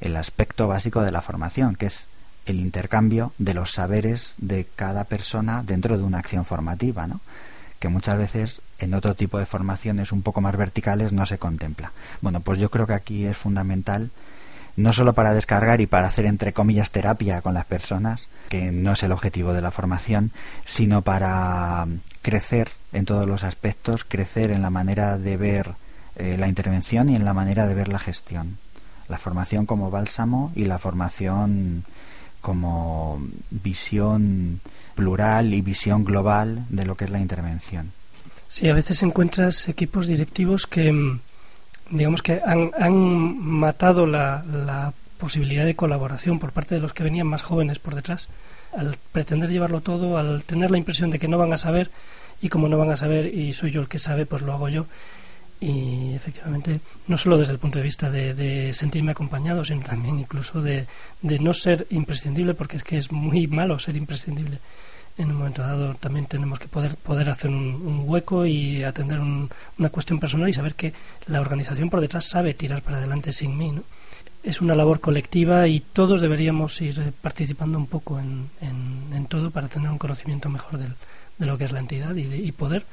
el 0.00 0.16
aspecto 0.16 0.68
básico 0.68 1.02
de 1.02 1.12
la 1.12 1.20
formación, 1.20 1.74
que 1.74 1.84
es 1.84 2.06
el 2.46 2.58
intercambio 2.58 3.34
de 3.36 3.52
los 3.52 3.72
saberes 3.72 4.36
de 4.38 4.66
cada 4.74 5.04
persona 5.04 5.62
dentro 5.62 5.98
de 5.98 6.02
una 6.02 6.18
acción 6.18 6.46
formativa, 6.46 7.06
¿no? 7.06 7.20
que 7.78 7.90
muchas 7.90 8.16
veces 8.16 8.62
en 8.78 8.94
otro 8.94 9.14
tipo 9.14 9.38
de 9.38 9.44
formaciones 9.44 10.10
un 10.10 10.22
poco 10.22 10.40
más 10.40 10.56
verticales 10.56 11.12
no 11.12 11.26
se 11.26 11.36
contempla. 11.36 11.92
Bueno, 12.22 12.40
pues 12.40 12.58
yo 12.58 12.70
creo 12.70 12.86
que 12.86 12.94
aquí 12.94 13.26
es 13.26 13.36
fundamental 13.36 14.10
no 14.78 14.92
solo 14.92 15.12
para 15.12 15.34
descargar 15.34 15.80
y 15.80 15.88
para 15.88 16.06
hacer 16.06 16.24
entre 16.24 16.52
comillas 16.52 16.92
terapia 16.92 17.42
con 17.42 17.52
las 17.52 17.64
personas, 17.64 18.28
que 18.48 18.70
no 18.70 18.92
es 18.92 19.02
el 19.02 19.10
objetivo 19.10 19.52
de 19.52 19.60
la 19.60 19.72
formación, 19.72 20.30
sino 20.64 21.02
para 21.02 21.84
crecer 22.22 22.70
en 22.92 23.04
todos 23.04 23.26
los 23.26 23.42
aspectos, 23.42 24.04
crecer 24.04 24.52
en 24.52 24.62
la 24.62 24.70
manera 24.70 25.18
de 25.18 25.36
ver 25.36 25.72
eh, 26.14 26.36
la 26.38 26.46
intervención 26.46 27.08
y 27.08 27.16
en 27.16 27.24
la 27.24 27.34
manera 27.34 27.66
de 27.66 27.74
ver 27.74 27.88
la 27.88 27.98
gestión. 27.98 28.56
La 29.08 29.18
formación 29.18 29.66
como 29.66 29.90
bálsamo 29.90 30.52
y 30.54 30.66
la 30.66 30.78
formación 30.78 31.82
como 32.40 33.20
visión 33.50 34.60
plural 34.94 35.54
y 35.54 35.60
visión 35.60 36.04
global 36.04 36.66
de 36.68 36.84
lo 36.84 36.94
que 36.94 37.06
es 37.06 37.10
la 37.10 37.18
intervención. 37.18 37.90
Sí, 38.46 38.68
a 38.68 38.74
veces 38.74 39.02
encuentras 39.02 39.68
equipos 39.68 40.06
directivos 40.06 40.68
que, 40.68 40.92
mm, 40.92 41.20
digamos 41.90 42.22
que 42.22 42.40
han, 42.44 42.70
han 42.78 43.38
matado 43.38 44.06
la, 44.06 44.44
la 44.44 44.92
posibilidad 45.18 45.64
de 45.64 45.76
colaboración 45.76 46.38
por 46.38 46.52
parte 46.52 46.74
de 46.74 46.80
los 46.80 46.94
que 46.94 47.02
venían 47.02 47.26
más 47.26 47.42
jóvenes 47.42 47.78
por 47.78 47.94
detrás, 47.94 48.28
al 48.76 48.96
pretender 49.12 49.50
llevarlo 49.50 49.80
todo, 49.80 50.16
al 50.16 50.44
tener 50.44 50.70
la 50.70 50.78
impresión 50.78 51.10
de 51.10 51.18
que 51.18 51.28
no 51.28 51.38
van 51.38 51.52
a 51.52 51.58
saber 51.58 51.90
y 52.40 52.48
como 52.48 52.68
no 52.68 52.78
van 52.78 52.90
a 52.90 52.96
saber 52.96 53.26
y 53.26 53.52
soy 53.52 53.72
yo 53.72 53.80
el 53.80 53.88
que 53.88 53.98
sabe, 53.98 54.26
pues 54.26 54.42
lo 54.42 54.52
hago 54.52 54.68
yo. 54.68 54.86
Y 55.60 56.14
efectivamente 56.14 56.80
no 57.08 57.18
solo 57.18 57.36
desde 57.36 57.52
el 57.54 57.58
punto 57.58 57.78
de 57.78 57.84
vista 57.84 58.10
de, 58.10 58.72
sentirme 58.72 59.10
acompañado 59.10 59.64
sino 59.64 59.82
también 59.82 60.20
incluso 60.20 60.62
de, 60.62 60.86
no 61.22 61.52
ser 61.52 61.86
imprescindible 61.90 62.54
porque 62.54 62.76
es 62.76 62.84
que 62.84 62.96
es 62.96 63.10
muy 63.10 63.48
malo 63.48 63.78
ser 63.80 63.96
imprescindible 63.96 64.60
en 65.18 65.30
un 65.30 65.36
momento 65.36 65.62
dado 65.62 65.94
también 65.94 66.26
tenemos 66.26 66.58
que 66.58 66.68
poder 66.68 66.96
poder 66.96 67.28
hacer 67.28 67.50
un, 67.50 68.04
hueco 68.06 68.46
y 68.46 68.84
atender 68.84 69.20
una 69.20 69.90
cuestión 69.90 70.18
personal 70.18 70.48
y 70.48 70.54
saber 70.54 70.74
que 70.74 70.92
la 71.26 71.40
organización 71.40 71.90
por 71.90 72.00
detrás 72.00 72.24
sabe 72.24 72.54
tirar 72.54 72.82
para 72.82 72.98
adelante 72.98 73.32
sin 73.32 73.58
mí 73.58 73.74
es 74.44 74.60
una 74.60 74.74
labor 74.74 75.00
colectiva 75.00 75.66
y 75.66 75.80
todos 75.80 76.20
deberíamos 76.20 76.80
ir 76.80 77.12
participando 77.20 77.76
un 77.76 77.86
poco 77.86 78.18
en, 78.20 78.48
en, 78.60 79.26
todo 79.26 79.50
para 79.50 79.68
tener 79.68 79.90
un 79.90 79.98
conocimiento 79.98 80.48
mejor 80.48 80.78
de 80.78 81.46
lo 81.46 81.58
que 81.58 81.64
es 81.64 81.72
la 81.72 81.80
entidad 81.80 82.14
y, 82.14 82.22
y 82.22 82.52
poder 82.52 82.86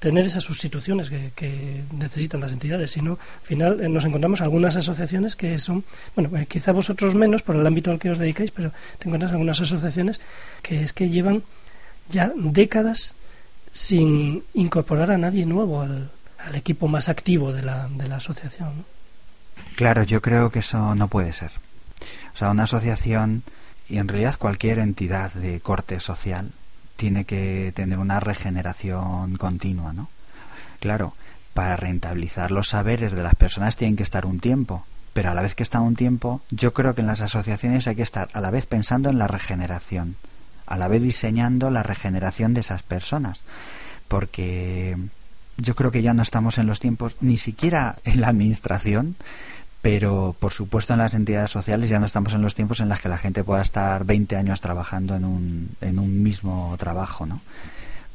tener 0.00 0.24
esas 0.24 0.42
sustituciones 0.42 1.10
que, 1.10 1.84
necesitan 1.92 2.40
las 2.40 2.52
entidades, 2.52 2.90
sino 2.90 3.12
al 3.12 3.46
final 3.46 3.80
eh, 3.80 3.88
nos 3.88 4.04
encontramos 4.04 4.40
algunas 4.40 4.74
asociaciones 4.74 5.36
que 5.36 5.58
son, 5.58 5.84
bueno, 6.16 6.36
eh, 6.36 6.46
quizá 6.46 6.72
vosotros 6.72 7.14
menos 7.14 7.42
por 7.42 7.54
el 7.54 7.66
ámbito 7.66 7.90
al 7.90 7.98
que 7.98 8.10
os 8.10 8.18
dedicáis, 8.18 8.50
pero 8.50 8.72
te 8.98 9.06
encuentras 9.06 9.32
algunas 9.32 9.60
asociaciones 9.60 10.20
que 10.62 10.82
es 10.82 10.92
que 10.94 11.10
llevan 11.10 11.42
ya 12.10 12.32
décadas 12.36 13.14
sin 13.72 14.42
incorporar 14.54 15.10
a 15.10 15.18
nadie 15.18 15.46
nuevo 15.46 15.80
al, 15.80 16.10
equipo 16.54 16.88
más 16.88 17.08
activo 17.08 17.52
de 17.52 17.62
la, 17.62 17.88
de 17.88 18.08
la 18.08 18.16
asociación. 18.16 18.84
Claro, 19.76 20.02
yo 20.02 20.20
creo 20.20 20.50
que 20.50 20.60
eso 20.60 20.94
no 20.94 21.08
puede 21.08 21.32
ser. 21.32 21.52
O 22.34 22.36
sea, 22.36 22.50
una 22.50 22.64
asociación 22.64 23.42
y 23.88 23.98
en 23.98 24.08
realidad 24.08 24.36
cualquier 24.38 24.78
entidad 24.78 25.32
de 25.32 25.60
corte 25.60 26.00
social 26.00 26.52
tiene 26.96 27.24
que 27.24 27.72
tener 27.74 27.98
una 27.98 28.20
regeneración 28.20 29.36
continua, 29.36 29.92
¿no? 29.92 30.08
Claro, 30.80 31.14
para 31.54 31.76
rentabilizar 31.76 32.50
los 32.50 32.68
saberes 32.68 33.12
de 33.12 33.22
las 33.22 33.34
personas 33.34 33.76
tienen 33.76 33.96
que 33.96 34.02
estar 34.02 34.26
un 34.26 34.40
tiempo, 34.40 34.84
pero 35.12 35.30
a 35.30 35.34
la 35.34 35.42
vez 35.42 35.54
que 35.54 35.62
está 35.62 35.80
un 35.80 35.96
tiempo, 35.96 36.42
yo 36.50 36.72
creo 36.72 36.94
que 36.94 37.00
en 37.00 37.06
las 37.06 37.20
asociaciones 37.20 37.86
hay 37.86 37.96
que 37.96 38.02
estar 38.02 38.28
a 38.32 38.40
la 38.40 38.50
vez 38.50 38.66
pensando 38.66 39.10
en 39.10 39.18
la 39.18 39.26
regeneración, 39.26 40.16
a 40.70 40.78
la 40.78 40.88
vez 40.88 41.02
diseñando 41.02 41.68
la 41.68 41.82
regeneración 41.82 42.54
de 42.54 42.60
esas 42.60 42.82
personas, 42.82 43.40
porque 44.08 44.96
yo 45.58 45.74
creo 45.74 45.90
que 45.90 46.00
ya 46.00 46.14
no 46.14 46.22
estamos 46.22 46.56
en 46.58 46.66
los 46.66 46.80
tiempos, 46.80 47.16
ni 47.20 47.36
siquiera 47.36 47.96
en 48.04 48.20
la 48.20 48.28
administración, 48.28 49.16
pero 49.82 50.34
por 50.38 50.52
supuesto 50.52 50.92
en 50.92 51.00
las 51.00 51.14
entidades 51.14 51.50
sociales 51.50 51.90
ya 51.90 51.98
no 51.98 52.06
estamos 52.06 52.34
en 52.34 52.42
los 52.42 52.54
tiempos 52.54 52.80
en 52.80 52.88
los 52.88 53.00
que 53.00 53.08
la 53.08 53.18
gente 53.18 53.44
pueda 53.44 53.62
estar 53.62 54.04
20 54.04 54.36
años 54.36 54.60
trabajando 54.60 55.16
en 55.16 55.24
un, 55.24 55.76
en 55.80 55.98
un 55.98 56.22
mismo 56.22 56.74
trabajo, 56.78 57.26
¿no? 57.26 57.40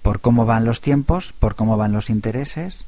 Por 0.02 0.22
cómo 0.22 0.46
van 0.46 0.66
los 0.66 0.82
tiempos, 0.82 1.34
por 1.38 1.56
cómo 1.56 1.78
van 1.78 1.92
los 1.92 2.10
intereses 2.10 2.86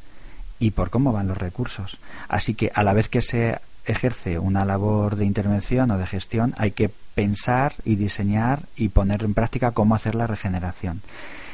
y 0.60 0.71
por 0.71 0.91
cómo 0.91 1.12
van 1.12 1.27
los 1.27 1.38
recursos. 1.38 1.97
Así 2.30 2.53
que 2.53 2.71
a 2.73 2.84
la 2.84 2.93
vez 2.93 3.10
que 3.10 3.21
se 3.21 3.60
ejerce 3.86 4.39
una 4.39 4.63
labor 4.63 5.17
de 5.17 5.25
intervención 5.25 5.91
o 5.91 5.97
de 5.97 6.08
gestión, 6.08 6.53
hay 6.58 6.71
que 6.71 6.91
pensar 7.17 7.73
y 7.84 7.95
diseñar 7.95 8.67
y 8.75 8.89
poner 8.89 9.23
en 9.23 9.34
práctica 9.34 9.71
cómo 9.71 9.95
hacer 9.95 10.13
la 10.13 10.27
regeneración. 10.27 11.01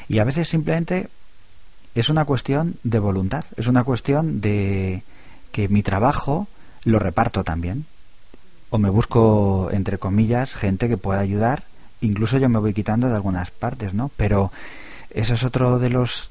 Y 0.09 0.19
a 0.19 0.25
veces 0.25 0.49
simplemente 0.49 1.07
es 1.95 2.09
una 2.09 2.25
cuestión 2.25 2.75
de 2.83 2.99
voluntad, 2.99 3.45
es 3.55 3.67
una 3.67 3.85
cuestión 3.85 4.41
de 4.41 5.03
que 5.53 5.69
mi 5.69 5.81
trabajo 5.81 6.47
lo 6.83 6.99
reparto 6.99 7.45
también. 7.45 7.85
O 8.71 8.77
me 8.77 8.89
busco, 8.89 9.69
entre 9.71 9.99
comillas, 9.99 10.53
gente 10.53 10.89
que 10.89 10.97
pueda 10.97 11.21
ayudar. 11.21 11.63
Incluso 12.01 12.37
yo 12.39 12.49
me 12.49 12.59
voy 12.59 12.73
quitando 12.73 13.07
de 13.07 13.15
algunas 13.15 13.49
partes, 13.49 13.93
¿no? 13.93 14.11
Pero 14.17 14.51
eso 15.11 15.35
es 15.35 15.45
otro 15.45 15.79
de 15.79 15.89
los 15.89 16.29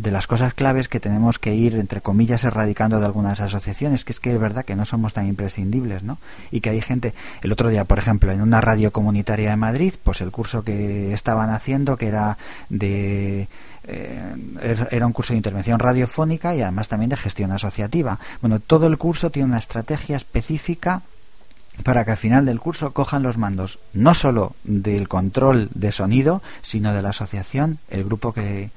de 0.00 0.10
las 0.10 0.26
cosas 0.26 0.54
claves 0.54 0.88
que 0.88 0.98
tenemos 0.98 1.38
que 1.38 1.54
ir, 1.54 1.76
entre 1.76 2.00
comillas, 2.00 2.44
erradicando 2.44 2.98
de 3.00 3.06
algunas 3.06 3.40
asociaciones, 3.40 4.04
que 4.04 4.12
es 4.12 4.20
que 4.20 4.32
es 4.32 4.40
verdad 4.40 4.64
que 4.64 4.76
no 4.76 4.84
somos 4.84 5.12
tan 5.12 5.26
imprescindibles, 5.26 6.02
¿no? 6.02 6.18
Y 6.50 6.60
que 6.60 6.70
hay 6.70 6.80
gente, 6.80 7.12
el 7.42 7.52
otro 7.52 7.68
día, 7.68 7.84
por 7.84 7.98
ejemplo, 7.98 8.32
en 8.32 8.40
una 8.40 8.60
radio 8.60 8.92
comunitaria 8.92 9.50
de 9.50 9.56
Madrid, 9.56 9.94
pues 10.02 10.20
el 10.22 10.30
curso 10.30 10.64
que 10.64 11.12
estaban 11.12 11.50
haciendo, 11.50 11.96
que 11.96 12.06
era 12.06 12.38
de 12.70 13.48
eh, 13.84 14.34
er, 14.62 14.88
era 14.90 15.06
un 15.06 15.12
curso 15.12 15.34
de 15.34 15.38
intervención 15.38 15.78
radiofónica 15.78 16.54
y 16.54 16.62
además 16.62 16.88
también 16.88 17.10
de 17.10 17.16
gestión 17.16 17.52
asociativa. 17.52 18.18
Bueno, 18.40 18.58
todo 18.58 18.86
el 18.86 18.96
curso 18.96 19.30
tiene 19.30 19.48
una 19.48 19.58
estrategia 19.58 20.16
específica 20.16 21.02
para 21.84 22.04
que 22.04 22.12
al 22.12 22.16
final 22.16 22.46
del 22.46 22.60
curso 22.60 22.92
cojan 22.92 23.22
los 23.22 23.38
mandos 23.38 23.78
no 23.92 24.14
solo 24.14 24.54
del 24.64 25.08
control 25.08 25.68
de 25.74 25.92
sonido, 25.92 26.42
sino 26.62 26.92
de 26.94 27.02
la 27.02 27.10
asociación, 27.10 27.78
el 27.90 28.04
grupo 28.04 28.32
que, 28.32 28.70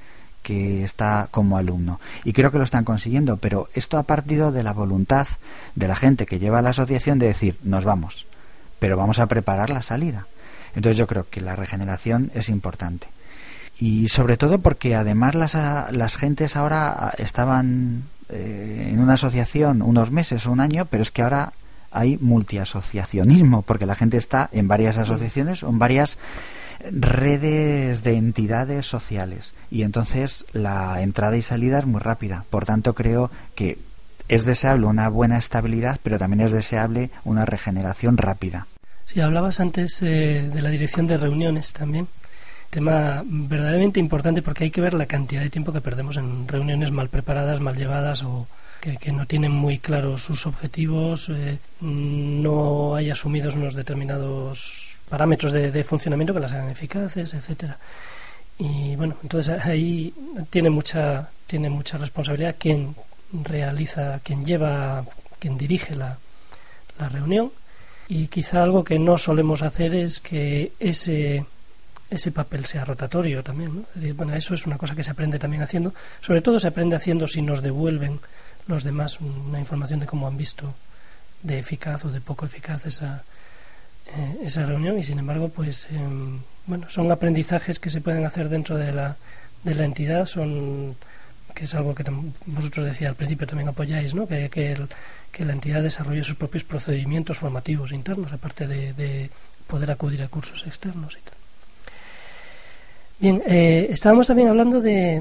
que 0.44 0.84
está 0.84 1.26
como 1.32 1.56
alumno. 1.56 1.98
Y 2.22 2.32
creo 2.32 2.52
que 2.52 2.58
lo 2.58 2.64
están 2.64 2.84
consiguiendo, 2.84 3.38
pero 3.38 3.68
esto 3.74 3.98
ha 3.98 4.04
partido 4.04 4.52
de 4.52 4.62
la 4.62 4.72
voluntad 4.72 5.26
de 5.74 5.88
la 5.88 5.96
gente 5.96 6.26
que 6.26 6.38
lleva 6.38 6.60
a 6.60 6.62
la 6.62 6.70
asociación 6.70 7.18
de 7.18 7.26
decir, 7.26 7.56
nos 7.64 7.84
vamos, 7.84 8.26
pero 8.78 8.96
vamos 8.96 9.18
a 9.18 9.26
preparar 9.26 9.70
la 9.70 9.82
salida. 9.82 10.26
Entonces 10.76 10.96
yo 10.96 11.08
creo 11.08 11.26
que 11.28 11.40
la 11.40 11.56
regeneración 11.56 12.30
es 12.34 12.48
importante. 12.48 13.08
Y 13.80 14.08
sobre 14.08 14.36
todo 14.36 14.60
porque 14.60 14.94
además 14.94 15.34
las, 15.34 15.54
las 15.54 16.16
gentes 16.16 16.54
ahora 16.54 17.12
estaban 17.18 18.04
eh, 18.28 18.90
en 18.92 19.00
una 19.00 19.14
asociación 19.14 19.82
unos 19.82 20.10
meses 20.10 20.46
o 20.46 20.52
un 20.52 20.60
año, 20.60 20.86
pero 20.86 21.02
es 21.02 21.10
que 21.10 21.22
ahora 21.22 21.52
hay 21.90 22.18
multiasociacionismo, 22.20 23.62
porque 23.62 23.86
la 23.86 23.94
gente 23.94 24.16
está 24.16 24.48
en 24.52 24.68
varias 24.68 24.98
asociaciones 24.98 25.62
o 25.62 25.70
en 25.70 25.78
varias 25.78 26.18
redes 26.90 28.04
de 28.04 28.16
entidades 28.16 28.86
sociales 28.86 29.54
y 29.70 29.82
entonces 29.82 30.44
la 30.52 31.02
entrada 31.02 31.36
y 31.36 31.42
salida 31.42 31.78
es 31.78 31.86
muy 31.86 32.00
rápida. 32.00 32.44
Por 32.50 32.64
tanto, 32.64 32.94
creo 32.94 33.30
que 33.54 33.78
es 34.28 34.44
deseable 34.44 34.86
una 34.86 35.08
buena 35.08 35.38
estabilidad, 35.38 35.98
pero 36.02 36.18
también 36.18 36.40
es 36.40 36.52
deseable 36.52 37.10
una 37.24 37.44
regeneración 37.44 38.16
rápida. 38.16 38.66
Si 39.06 39.20
hablabas 39.20 39.60
antes 39.60 40.00
eh, 40.02 40.50
de 40.52 40.62
la 40.62 40.70
dirección 40.70 41.06
de 41.06 41.16
reuniones 41.18 41.72
también. 41.72 42.08
Tema 42.70 43.22
verdaderamente 43.24 44.00
importante 44.00 44.42
porque 44.42 44.64
hay 44.64 44.70
que 44.70 44.80
ver 44.80 44.94
la 44.94 45.06
cantidad 45.06 45.42
de 45.42 45.50
tiempo 45.50 45.72
que 45.72 45.80
perdemos 45.80 46.16
en 46.16 46.48
reuniones 46.48 46.90
mal 46.90 47.08
preparadas, 47.08 47.60
mal 47.60 47.76
llevadas 47.76 48.24
o 48.24 48.48
que, 48.80 49.12
no 49.12 49.26
tienen 49.26 49.52
muy 49.52 49.78
claros 49.78 50.24
sus 50.24 50.46
objetivos, 50.46 51.28
eh, 51.28 51.58
no 51.80 52.96
hay 52.96 53.10
asumidos 53.10 53.54
unos 53.54 53.74
determinados 53.74 54.93
parámetros 55.08 55.52
de, 55.52 55.84
funcionamiento 55.84 56.34
que 56.34 56.40
las 56.40 56.52
hagan 56.52 56.70
eficaces, 56.70 57.34
etcétera. 57.34 57.78
Y 58.58 58.96
bueno, 58.96 59.16
entonces 59.22 59.64
ahí 59.64 60.14
tiene 60.50 60.70
mucha 60.70 61.30
tiene 61.46 61.68
mucha 61.70 61.98
responsabilidad 61.98 62.56
quien 62.58 62.94
realiza, 63.32 64.20
quien 64.20 64.44
lleva, 64.44 65.04
quien 65.38 65.58
dirige 65.58 65.94
la, 65.94 66.18
la 66.98 67.08
reunión 67.08 67.52
y 68.08 68.28
quizá 68.28 68.62
algo 68.62 68.84
que 68.84 68.98
no 68.98 69.18
solemos 69.18 69.62
hacer 69.62 69.94
es 69.94 70.20
que 70.20 70.72
ese 70.78 71.44
ese 72.10 72.32
papel 72.32 72.64
sea 72.64 72.84
rotatorio 72.84 73.42
también. 73.42 73.86
bueno, 74.14 74.34
eso 74.34 74.54
es 74.54 74.66
una 74.66 74.78
cosa 74.78 74.94
que 74.94 75.02
se 75.02 75.10
aprende 75.10 75.38
también 75.38 75.62
haciendo. 75.62 75.94
Sobre 76.20 76.42
todo 76.42 76.60
se 76.60 76.68
aprende 76.68 76.96
haciendo 76.96 77.26
si 77.26 77.42
nos 77.42 77.62
devuelven 77.62 78.20
los 78.66 78.84
demás 78.84 79.18
una 79.20 79.58
información 79.58 80.00
de 80.00 80.06
cómo 80.06 80.26
han 80.26 80.36
visto 80.36 80.74
de 81.42 81.58
eficaz 81.58 82.04
o 82.04 82.10
de 82.10 82.20
poco 82.20 82.46
eficaz 82.46 82.86
esa, 82.86 83.24
eh, 84.06 84.38
esa 84.42 84.66
reunión 84.66 84.98
y 84.98 85.02
sin 85.02 85.18
embargo 85.18 85.48
pues 85.48 85.88
em, 85.90 86.40
bueno 86.66 86.88
son 86.90 87.10
aprendizajes 87.10 87.78
que 87.78 87.90
se 87.90 88.00
pueden 88.00 88.24
hacer 88.24 88.48
dentro 88.48 88.76
de 88.76 88.92
la, 88.92 89.16
de 89.62 89.74
la 89.74 89.84
entidad 89.84 90.26
son 90.26 90.96
que 91.54 91.64
es 91.64 91.74
algo 91.74 91.94
que 91.94 92.04
vosotros 92.46 92.84
decía 92.84 93.08
al 93.08 93.14
principio 93.14 93.46
también 93.46 93.68
apoyáis 93.68 94.14
¿no? 94.14 94.26
que, 94.26 94.50
que, 94.50 94.76
que 95.30 95.44
la 95.44 95.52
entidad 95.52 95.82
desarrolle 95.82 96.24
sus 96.24 96.34
propios 96.36 96.64
procedimientos 96.64 97.38
formativos 97.38 97.92
internos 97.92 98.32
aparte 98.32 98.66
de, 98.66 98.92
de 98.92 99.30
poder 99.66 99.90
acudir 99.90 100.22
a 100.22 100.28
cursos 100.28 100.66
externos 100.66 101.16
y 101.18 101.22
tal 101.22 101.43
Bien, 103.18 103.42
eh, 103.46 103.86
estábamos 103.90 104.26
también 104.26 104.48
hablando 104.48 104.80
de, 104.80 105.20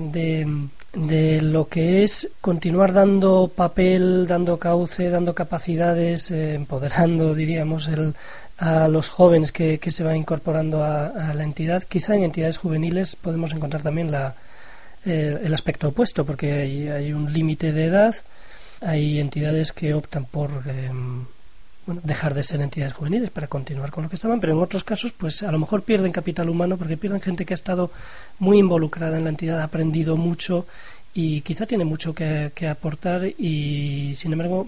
de, 0.93 1.41
lo 1.41 1.67
que 1.67 2.03
es 2.03 2.31
continuar 2.41 2.91
dando 2.91 3.51
papel, 3.55 4.25
dando 4.27 4.57
cauce, 4.57 5.09
dando 5.09 5.35
capacidades, 5.35 6.31
eh, 6.31 6.55
empoderando, 6.55 7.35
diríamos, 7.35 7.87
el, 7.87 8.15
a 8.57 8.87
los 8.87 9.09
jóvenes 9.09 9.51
que, 9.51 9.77
que 9.79 9.91
se 9.91 10.03
van 10.03 10.15
incorporando 10.15 10.83
a, 10.83 11.33
la 11.33 11.43
entidad. 11.43 11.83
Quizá 11.83 12.15
en 12.15 12.23
entidades 12.23 12.57
juveniles 12.57 13.15
podemos 13.15 13.51
encontrar 13.53 13.83
también 13.83 14.11
la, 14.11 14.35
el 15.05 15.53
aspecto 15.53 15.89
opuesto, 15.89 16.25
porque 16.25 16.51
hay, 16.53 16.87
hay 16.87 17.13
un 17.13 17.31
límite 17.31 17.73
de 17.73 17.85
edad, 17.85 18.15
hay 18.81 19.19
entidades 19.19 19.71
que 19.71 19.93
optan 19.93 20.25
por 20.25 20.49
em, 20.67 21.25
bueno, 21.85 22.01
dejar 22.03 22.33
de 22.33 22.43
ser 22.43 22.61
entidades 22.61 22.93
juveniles 22.93 23.29
para 23.29 23.47
continuar 23.47 23.91
con 23.91 24.03
lo 24.03 24.09
que 24.09 24.15
estaban, 24.15 24.39
pero 24.39 24.53
en 24.53 24.59
otros 24.59 24.83
casos, 24.83 25.11
pues 25.11 25.43
a 25.43 25.51
lo 25.51 25.59
mejor 25.59 25.83
pierden 25.83 26.11
capital 26.11 26.49
humano 26.49 26.77
porque 26.77 26.97
pierden 26.97 27.21
gente 27.21 27.45
que 27.45 27.53
ha 27.53 27.55
estado 27.55 27.91
muy 28.39 28.57
involucrada 28.59 29.17
en 29.17 29.25
la 29.25 29.29
entidad, 29.29 29.59
ha 29.59 29.65
aprendido 29.65 30.15
mucho 30.15 30.65
y 31.13 31.41
quizá 31.41 31.65
tiene 31.65 31.85
mucho 31.85 32.15
que, 32.15 32.51
aportar 32.69 33.25
y, 33.25 34.13
sin 34.15 34.31
embargo, 34.31 34.67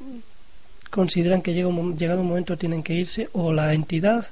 consideran 0.89 1.41
que 1.41 1.53
llega 1.53 1.69
llegado 1.97 2.21
un 2.21 2.27
momento 2.27 2.57
tienen 2.57 2.83
que 2.83 2.93
irse 2.93 3.29
o 3.33 3.53
la 3.53 3.73
entidad 3.73 4.25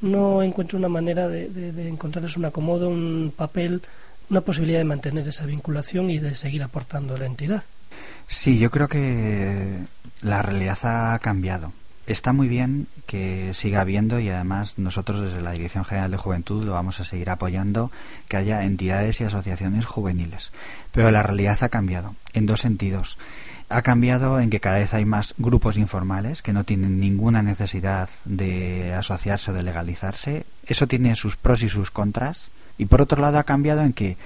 no 0.00 0.42
encuentra 0.42 0.78
una 0.78 0.88
manera 0.88 1.28
de, 1.28 1.48
de 1.48 1.88
encontrarles 1.88 2.36
un 2.36 2.44
acomodo, 2.44 2.88
un 2.88 3.32
papel, 3.34 3.80
una 4.28 4.40
posibilidad 4.40 4.78
de 4.78 4.84
mantener 4.84 5.26
esa 5.26 5.46
vinculación 5.46 6.10
y 6.10 6.18
de 6.18 6.34
seguir 6.34 6.62
aportando 6.62 7.14
a 7.14 7.18
la 7.18 7.26
entidad. 7.26 7.62
Sí, 8.26 8.58
yo 8.58 8.70
creo 8.70 8.88
que 8.88 9.78
la 10.20 10.42
realidad 10.42 10.78
ha 10.82 11.18
cambiado 11.20 11.72
está 12.06 12.32
muy 12.32 12.48
bien 12.48 12.86
que 13.06 13.52
siga 13.54 13.80
habiendo 13.80 14.18
y 14.18 14.28
además 14.28 14.78
nosotros 14.78 15.22
desde 15.22 15.40
la 15.40 15.52
Dirección 15.52 15.84
General 15.84 16.10
de 16.10 16.16
Juventud 16.16 16.64
lo 16.64 16.72
vamos 16.72 17.00
a 17.00 17.04
seguir 17.04 17.30
apoyando 17.30 17.90
que 18.28 18.36
haya 18.36 18.64
entidades 18.64 19.20
y 19.20 19.24
asociaciones 19.24 19.84
juveniles. 19.84 20.52
Pero 20.92 21.10
la 21.10 21.22
realidad 21.22 21.58
ha 21.62 21.68
cambiado 21.68 22.14
en 22.32 22.46
dos 22.46 22.60
sentidos. 22.60 23.18
Ha 23.70 23.82
cambiado 23.82 24.40
en 24.40 24.50
que 24.50 24.60
cada 24.60 24.78
vez 24.78 24.92
hay 24.92 25.04
más 25.04 25.34
grupos 25.38 25.76
informales 25.76 26.42
que 26.42 26.52
no 26.52 26.64
tienen 26.64 27.00
ninguna 27.00 27.42
necesidad 27.42 28.08
de 28.24 28.92
asociarse 28.94 29.50
o 29.50 29.54
de 29.54 29.62
legalizarse. 29.62 30.44
Eso 30.66 30.86
tiene 30.86 31.16
sus 31.16 31.36
pros 31.36 31.62
y 31.62 31.68
sus 31.68 31.90
contras. 31.90 32.50
Y 32.76 32.86
por 32.86 33.00
otro 33.00 33.20
lado 33.20 33.38
ha 33.38 33.44
cambiado 33.44 33.80
en 33.80 33.92
que, 33.92 34.16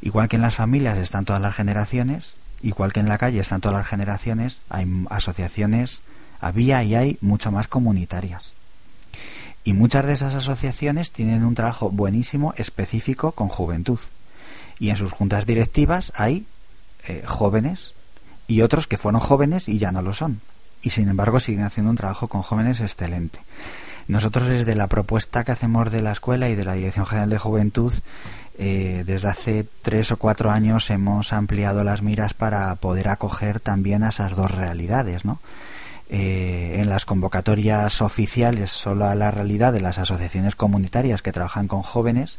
igual 0.00 0.28
que 0.28 0.36
en 0.36 0.42
las 0.42 0.56
familias 0.56 0.98
están 0.98 1.24
todas 1.24 1.40
las 1.40 1.54
generaciones, 1.54 2.36
igual 2.62 2.92
que 2.92 3.00
en 3.00 3.08
la 3.08 3.18
calle 3.18 3.40
están 3.40 3.60
todas 3.60 3.78
las 3.78 3.86
generaciones, 3.86 4.60
hay 4.68 4.86
asociaciones 5.10 6.02
había 6.42 6.84
y 6.84 6.94
hay 6.94 7.18
mucho 7.22 7.50
más 7.50 7.68
comunitarias. 7.68 8.52
Y 9.64 9.72
muchas 9.72 10.04
de 10.04 10.12
esas 10.12 10.34
asociaciones 10.34 11.12
tienen 11.12 11.44
un 11.44 11.54
trabajo 11.54 11.88
buenísimo 11.90 12.52
específico 12.56 13.32
con 13.32 13.48
juventud. 13.48 14.00
Y 14.78 14.90
en 14.90 14.96
sus 14.96 15.12
juntas 15.12 15.46
directivas 15.46 16.12
hay 16.16 16.46
eh, 17.06 17.22
jóvenes 17.24 17.94
y 18.48 18.62
otros 18.62 18.86
que 18.86 18.98
fueron 18.98 19.20
jóvenes 19.20 19.68
y 19.68 19.78
ya 19.78 19.92
no 19.92 20.02
lo 20.02 20.12
son. 20.12 20.40
Y 20.82 20.90
sin 20.90 21.08
embargo 21.08 21.38
siguen 21.38 21.64
haciendo 21.64 21.90
un 21.90 21.96
trabajo 21.96 22.26
con 22.26 22.42
jóvenes 22.42 22.80
excelente. 22.80 23.38
Nosotros 24.08 24.48
desde 24.48 24.74
la 24.74 24.88
propuesta 24.88 25.44
que 25.44 25.52
hacemos 25.52 25.92
de 25.92 26.02
la 26.02 26.10
escuela 26.10 26.48
y 26.48 26.56
de 26.56 26.64
la 26.64 26.74
Dirección 26.74 27.06
General 27.06 27.30
de 27.30 27.38
Juventud, 27.38 27.92
eh, 28.58 29.04
desde 29.06 29.28
hace 29.28 29.66
tres 29.82 30.10
o 30.10 30.16
cuatro 30.16 30.50
años 30.50 30.90
hemos 30.90 31.32
ampliado 31.32 31.84
las 31.84 32.02
miras 32.02 32.34
para 32.34 32.74
poder 32.74 33.08
acoger 33.08 33.60
también 33.60 34.02
a 34.02 34.08
esas 34.08 34.34
dos 34.34 34.50
realidades, 34.50 35.24
¿no? 35.24 35.38
Eh, 36.14 36.78
en 36.78 36.90
las 36.90 37.06
convocatorias 37.06 38.02
oficiales 38.02 38.70
solo 38.70 39.06
a 39.06 39.14
la 39.14 39.30
realidad 39.30 39.72
de 39.72 39.80
las 39.80 39.98
asociaciones 39.98 40.56
comunitarias 40.56 41.22
que 41.22 41.32
trabajan 41.32 41.68
con 41.68 41.80
jóvenes 41.80 42.38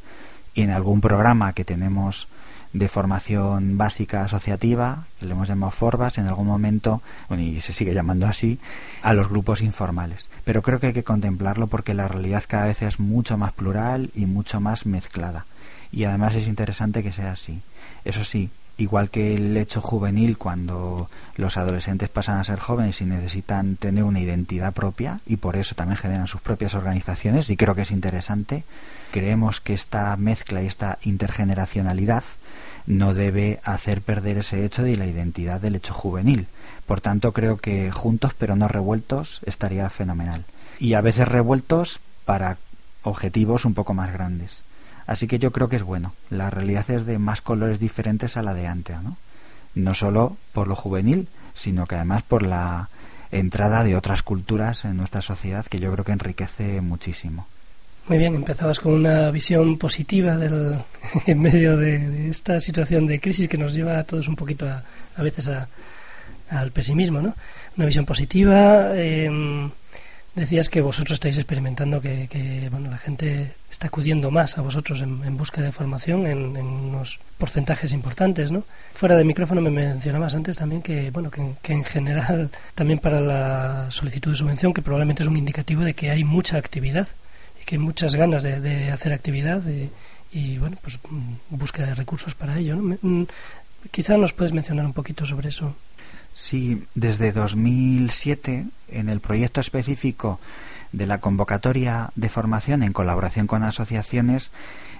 y 0.53 0.62
en 0.62 0.69
algún 0.69 1.01
programa 1.01 1.53
que 1.53 1.65
tenemos 1.65 2.27
de 2.71 2.88
formación 2.88 3.75
básica 3.75 4.25
asociativa, 4.25 5.05
que 5.19 5.25
le 5.25 5.31
hemos 5.31 5.47
llamado 5.47 5.71
Forbas 5.71 6.19
en 6.19 6.27
algún 6.27 6.45
momento, 6.45 7.01
y 7.36 7.62
se 7.62 7.73
sigue 7.73 7.95
llamando 7.95 8.27
así, 8.27 8.59
a 9.01 9.15
los 9.15 9.27
grupos 9.27 9.62
informales. 9.62 10.29
Pero 10.43 10.62
creo 10.62 10.79
que 10.79 10.88
hay 10.88 10.93
que 10.93 11.03
contemplarlo 11.03 11.65
porque 11.65 11.95
la 11.95 12.07
realidad 12.07 12.43
cada 12.47 12.65
vez 12.65 12.83
es 12.83 12.99
mucho 12.99 13.39
más 13.39 13.53
plural 13.53 14.12
y 14.13 14.27
mucho 14.27 14.59
más 14.59 14.86
mezclada. 14.86 15.47
Y 15.91 16.03
además 16.03 16.36
es 16.36 16.47
interesante 16.47 17.01
que 17.01 17.12
sea 17.12 17.31
así. 17.31 17.62
Eso 18.05 18.23
sí, 18.23 18.51
igual 18.77 19.09
que 19.09 19.36
el 19.36 19.55
hecho 19.57 19.81
juvenil 19.81 20.38
cuando 20.38 21.09
los 21.36 21.57
adolescentes 21.57 22.09
pasan 22.09 22.39
a 22.39 22.43
ser 22.43 22.59
jóvenes 22.59 23.01
y 23.01 23.05
necesitan 23.05 23.75
tener 23.75 24.03
una 24.03 24.19
identidad 24.19 24.73
propia 24.73 25.19
y 25.25 25.38
por 25.38 25.57
eso 25.57 25.75
también 25.75 25.97
generan 25.97 26.27
sus 26.27 26.41
propias 26.41 26.73
organizaciones 26.73 27.49
y 27.49 27.57
creo 27.57 27.75
que 27.75 27.83
es 27.83 27.91
interesante 27.91 28.63
creemos 29.12 29.62
que 29.62 29.73
esta 29.73 30.15
mezcla 30.17 30.63
y 30.63 30.65
esta 30.65 30.97
intergeneracionalidad 31.03 32.23
no 32.88 33.13
debe 33.13 33.59
hacer 33.63 34.01
perder 34.01 34.39
ese 34.39 34.65
hecho 34.65 34.83
de 34.83 34.97
la 34.97 35.05
identidad 35.05 35.62
del 35.62 35.75
hecho 35.75 35.93
juvenil. 35.93 36.47
Por 36.88 36.99
tanto 36.99 37.31
creo 37.31 37.57
que 37.57 37.91
juntos 37.91 38.33
pero 38.38 38.55
no 38.55 38.67
revueltos 38.67 39.41
estaría 39.45 39.89
fenomenal. 39.89 40.45
Y 40.79 40.95
a 40.95 41.01
veces 41.01 41.27
revueltos 41.27 41.99
para 42.25 42.57
objetivos 43.03 43.65
un 43.65 43.73
poco 43.73 43.93
más 43.93 44.12
grandes 44.12 44.63
Así 45.06 45.28
que 45.28 45.39
yo 45.39 45.52
creo 45.52 45.70
que 45.70 45.76
es 45.76 45.84
bueno. 45.84 46.13
La 46.30 46.50
realidad 46.50 46.89
es 46.89 47.06
de 47.06 47.20
más 47.20 47.42
colores 47.42 47.80
diferentes 47.80 48.38
a 48.38 48.42
la 48.42 48.54
de 48.54 48.68
antes, 48.68 49.02
¿no? 49.02 49.18
No 49.76 49.94
solo 49.94 50.38
por 50.54 50.68
lo 50.68 50.76
juvenil, 50.76 51.28
sino 51.54 51.86
que 51.86 51.96
además 51.96 52.24
por 52.24 52.44
la 52.44 52.89
entrada 53.32 53.84
de 53.84 53.96
otras 53.96 54.22
culturas 54.22 54.86
en 54.86 54.98
nuestra 54.98 55.22
sociedad 55.22 55.66
que 55.66 55.80
yo 55.80 55.92
creo 55.92 56.06
que 56.06 56.12
enriquece 56.12 56.82
muchísimo. 56.82 57.48
Muy 58.08 58.18
bien, 58.18 58.36
empezabas 58.36 58.80
con 58.80 58.94
una 58.94 59.32
visión 59.32 59.78
positiva 59.78 60.38
del, 60.38 60.78
en 61.26 61.42
medio 61.42 61.78
de, 61.78 62.30
esta 62.30 62.60
situación 62.60 63.08
de 63.08 63.20
crisis 63.20 63.48
que 63.48 63.58
nos 63.58 63.74
lleva 63.74 63.98
a 63.98 64.04
todos 64.04 64.28
un 64.28 64.36
poquito 64.36 64.68
a, 64.68 64.84
a 65.16 65.24
veces 65.24 65.50
al 66.50 66.72
pesimismo, 66.72 67.22
¿no? 67.22 67.36
Una 67.78 67.86
visión 67.86 68.06
positiva. 68.06 68.92
Eh, 68.94 69.70
decías 70.36 70.69
que 70.69 70.82
vosotros 70.82 71.13
estáis 71.13 71.38
experimentando 71.38 72.02
que, 72.02 72.67
bueno, 72.72 72.89
la 72.89 72.98
gente 72.98 73.54
está 73.69 73.88
acudiendo 73.88 74.32
más 74.32 74.58
a 74.58 74.62
vosotros 74.62 75.02
en, 75.02 75.24
en 75.24 75.38
busca 75.38 75.62
de 75.62 75.72
formación 75.72 76.26
en, 76.26 76.58
unos 76.58 77.19
porcentajes 77.38 77.93
importantes, 77.93 78.52
¿no? 78.52 78.63
Fuera 78.93 79.15
de 79.15 79.24
micrófono 79.24 79.62
me 79.62 79.69
mencionabas 79.69 80.34
antes 80.36 80.58
también 80.58 80.82
que, 80.82 81.12
bueno, 81.12 81.30
que, 81.30 81.74
en 81.74 81.84
general 81.84 82.50
también 82.76 83.00
para 83.00 83.22
la 83.22 83.91
solicitud 83.91 84.32
de 84.32 84.38
subvención, 84.38 84.74
que 84.74 84.82
probablemente 84.82 85.24
es 85.24 85.30
un 85.30 85.38
indicativo 85.38 85.84
de 85.84 85.93
que 85.93 86.10
hay 86.10 86.24
mucha 86.24 86.58
actividad 86.58 87.08
y 87.62 87.65
que 87.65 87.76
hay 87.76 87.80
muchas 87.80 88.15
ganas 88.15 88.43
de, 88.43 88.91
hacer 88.91 89.13
actividad 89.13 89.62
y, 90.32 90.58
bueno, 90.58 90.78
pues 90.82 90.98
mm, 91.10 91.34
búsqueda 91.58 91.88
de 91.88 91.96
recursos 91.96 92.34
para 92.34 92.58
ello, 92.58 92.76
¿no? 92.76 92.98
Mm, 93.02 93.28
quizá 93.91 94.17
nos 94.17 94.34
puedes 94.34 94.54
mencionar 94.54 94.86
un 94.86 94.93
poquito 94.93 95.26
sobre 95.26 95.50
eso. 95.50 95.76
Sí, 96.34 96.84
desde 96.96 97.32
2007, 97.32 98.65
en 98.89 99.10
el 99.10 99.19
proyecto 99.19 99.62
específico 99.62 100.39
de 100.91 101.06
la 101.08 101.19
convocatoria 101.19 102.12
de 102.15 102.30
formación 102.30 102.84
en 102.84 102.91
colaboración 102.91 103.48
con 103.48 103.63
asociaciones, 103.63 104.52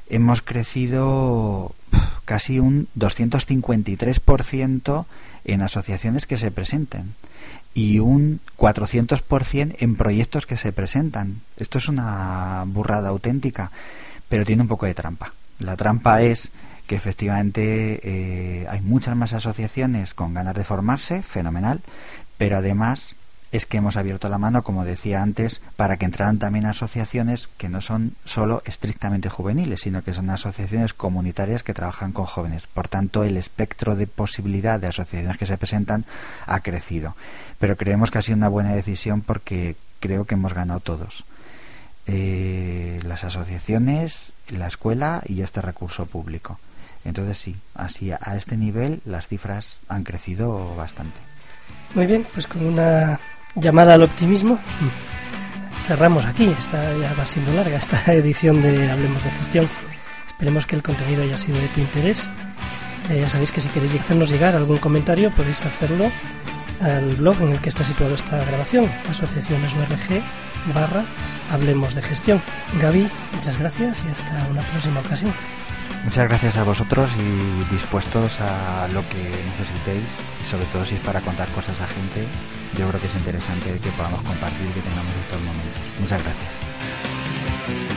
hemos 0.10 0.42
crecido 0.42 1.76
casi 2.26 2.60
un 2.60 2.88
253% 2.98 5.06
en 5.46 5.62
asociaciones 5.62 6.28
que 6.28 6.38
se 6.38 6.52
presenten 6.52 7.16
y 7.74 8.00
un 8.00 8.40
400% 8.58 9.76
en 9.80 9.96
proyectos 9.96 10.46
que 10.46 10.58
se 10.58 10.72
presentan. 10.72 11.42
Esto 11.58 11.80
es 11.80 11.88
una 11.88 12.64
burrada 12.68 13.10
auténtica, 13.10 13.72
pero 14.30 14.46
tiene 14.46 14.62
un 14.62 14.68
poco 14.68 14.86
de 14.86 14.94
trampa. 14.94 15.34
La 15.60 15.76
trampa 15.76 16.22
es 16.22 16.52
que 16.88 16.96
efectivamente 16.96 18.00
eh, 18.04 18.68
hay 18.70 18.82
muchas 18.82 19.16
más 19.16 19.34
asociaciones 19.34 20.14
con 20.14 20.34
ganas 20.34 20.56
de 20.56 20.64
formarse, 20.64 21.22
fenomenal, 21.22 21.82
pero 22.38 22.58
además 22.58 23.16
es 23.54 23.68
que 23.68 23.78
hemos 23.78 23.98
abierto 23.98 24.30
la 24.30 24.40
mano, 24.40 24.64
como 24.64 24.84
decía 24.84 25.22
antes, 25.22 25.62
para 25.76 25.98
que 25.98 26.06
entraran 26.06 26.40
también 26.40 26.66
asociaciones 26.66 27.48
que 27.48 27.70
no 27.70 27.82
son 27.82 28.16
solo 28.26 28.64
estrictamente 28.66 29.30
juveniles, 29.30 29.82
sino 29.82 30.04
que 30.04 30.14
son 30.14 30.32
asociaciones 30.32 30.96
comunitarias 30.96 31.62
que 31.62 31.76
trabajan 31.76 32.14
con 32.14 32.26
jóvenes. 32.26 32.66
Por 32.66 32.88
tanto, 32.88 33.24
el 33.24 33.38
espectro 33.38 33.96
de 33.96 34.08
posibilidad 34.08 34.80
de 34.80 34.88
asociaciones 34.88 35.38
que 35.38 35.46
se 35.46 35.58
presentan 35.58 36.04
ha 36.48 36.62
crecido. 36.62 37.16
Pero 37.60 37.78
creemos 37.78 38.10
que 38.10 38.18
ha 38.18 38.24
sido 38.24 38.38
una 38.38 38.50
buena 38.50 38.74
decisión 38.74 39.22
porque 39.22 39.76
creo 40.00 40.26
que 40.26 40.34
hemos 40.34 40.56
ganado 40.56 40.80
todos. 40.80 41.24
Eh, 42.08 43.00
las 43.04 43.24
asociaciones, 43.24 44.34
la 44.50 44.66
escuela 44.66 45.22
y 45.28 45.44
este 45.44 45.62
recurso 45.62 46.08
público. 46.08 46.60
Entonces 47.06 47.38
sí, 47.38 47.56
así 47.76 48.12
a 48.12 48.36
este 48.36 48.56
nivel 48.58 49.02
las 49.06 49.28
cifras 49.28 49.80
han 49.90 50.04
crecido 50.04 50.76
bastante. 50.76 51.20
Muy 51.96 52.08
bien, 52.08 52.26
pues 52.34 52.48
con 52.48 52.66
una 52.66 53.20
llamada 53.56 53.94
al 53.94 54.04
optimismo 54.04 54.58
cerramos 55.86 56.26
aquí. 56.26 56.54
Esta 56.58 56.98
ya 56.98 57.14
va 57.14 57.26
siendo 57.26 57.54
larga 57.54 57.78
esta 57.78 58.02
edición 58.14 58.62
de 58.62 58.90
Hablemos 58.90 59.24
de 59.24 59.32
Gestión. 59.32 59.70
Esperemos 60.28 60.66
que 60.66 60.76
el 60.76 60.84
contenido 60.84 61.24
haya 61.24 61.38
sido 61.38 61.60
de 61.60 61.68
tu 61.68 61.82
interés. 61.82 62.30
Eh, 63.10 63.20
ya 63.20 63.30
sabéis 63.30 63.52
que 63.52 63.62
si 63.62 63.70
queréis 63.70 63.96
hacernos 63.96 64.30
llegar 64.30 64.56
algún 64.56 64.78
comentario 64.78 65.30
podéis 65.32 65.66
hacerlo 65.66 66.10
al 66.80 67.16
blog 67.16 67.42
en 67.42 67.50
el 67.50 67.60
que 67.60 67.68
está 67.70 67.84
situado 67.84 68.16
esta 68.16 68.44
grabación, 68.46 68.90
asociaciones 69.10 69.74
barra 70.74 71.04
Hablemos 71.52 71.96
de 71.96 72.02
Gestión. 72.02 72.42
Gaby, 72.82 73.08
muchas 73.34 73.60
gracias 73.60 74.06
y 74.08 74.12
hasta 74.12 74.48
una 74.50 74.62
próxima 74.62 75.02
ocasión. 75.02 75.34
Muchas 76.04 76.28
gracias 76.28 76.58
a 76.58 76.64
vosotros 76.64 77.10
y 77.18 77.64
dispuestos 77.72 78.42
a 78.42 78.88
lo 78.90 79.08
que 79.08 79.24
necesitéis, 79.24 80.04
sobre 80.44 80.66
todo 80.66 80.86
si 80.86 80.96
es 80.96 81.02
para 81.02 81.22
contar 81.22 81.48
cosas 81.50 81.80
a 81.80 81.88
gente, 81.88 82.28
yo 82.78 82.88
creo 82.90 83.00
que 83.00 83.08
es 83.08 83.16
interesante 83.16 83.80
que 83.80 83.90
podamos 83.92 84.22
compartir 84.22 84.68
y 84.70 84.74
que 84.74 84.82
tengamos 84.82 85.16
estos 85.24 85.42
momentos. 85.42 85.82
Muchas 86.00 86.22
gracias. 86.24 87.93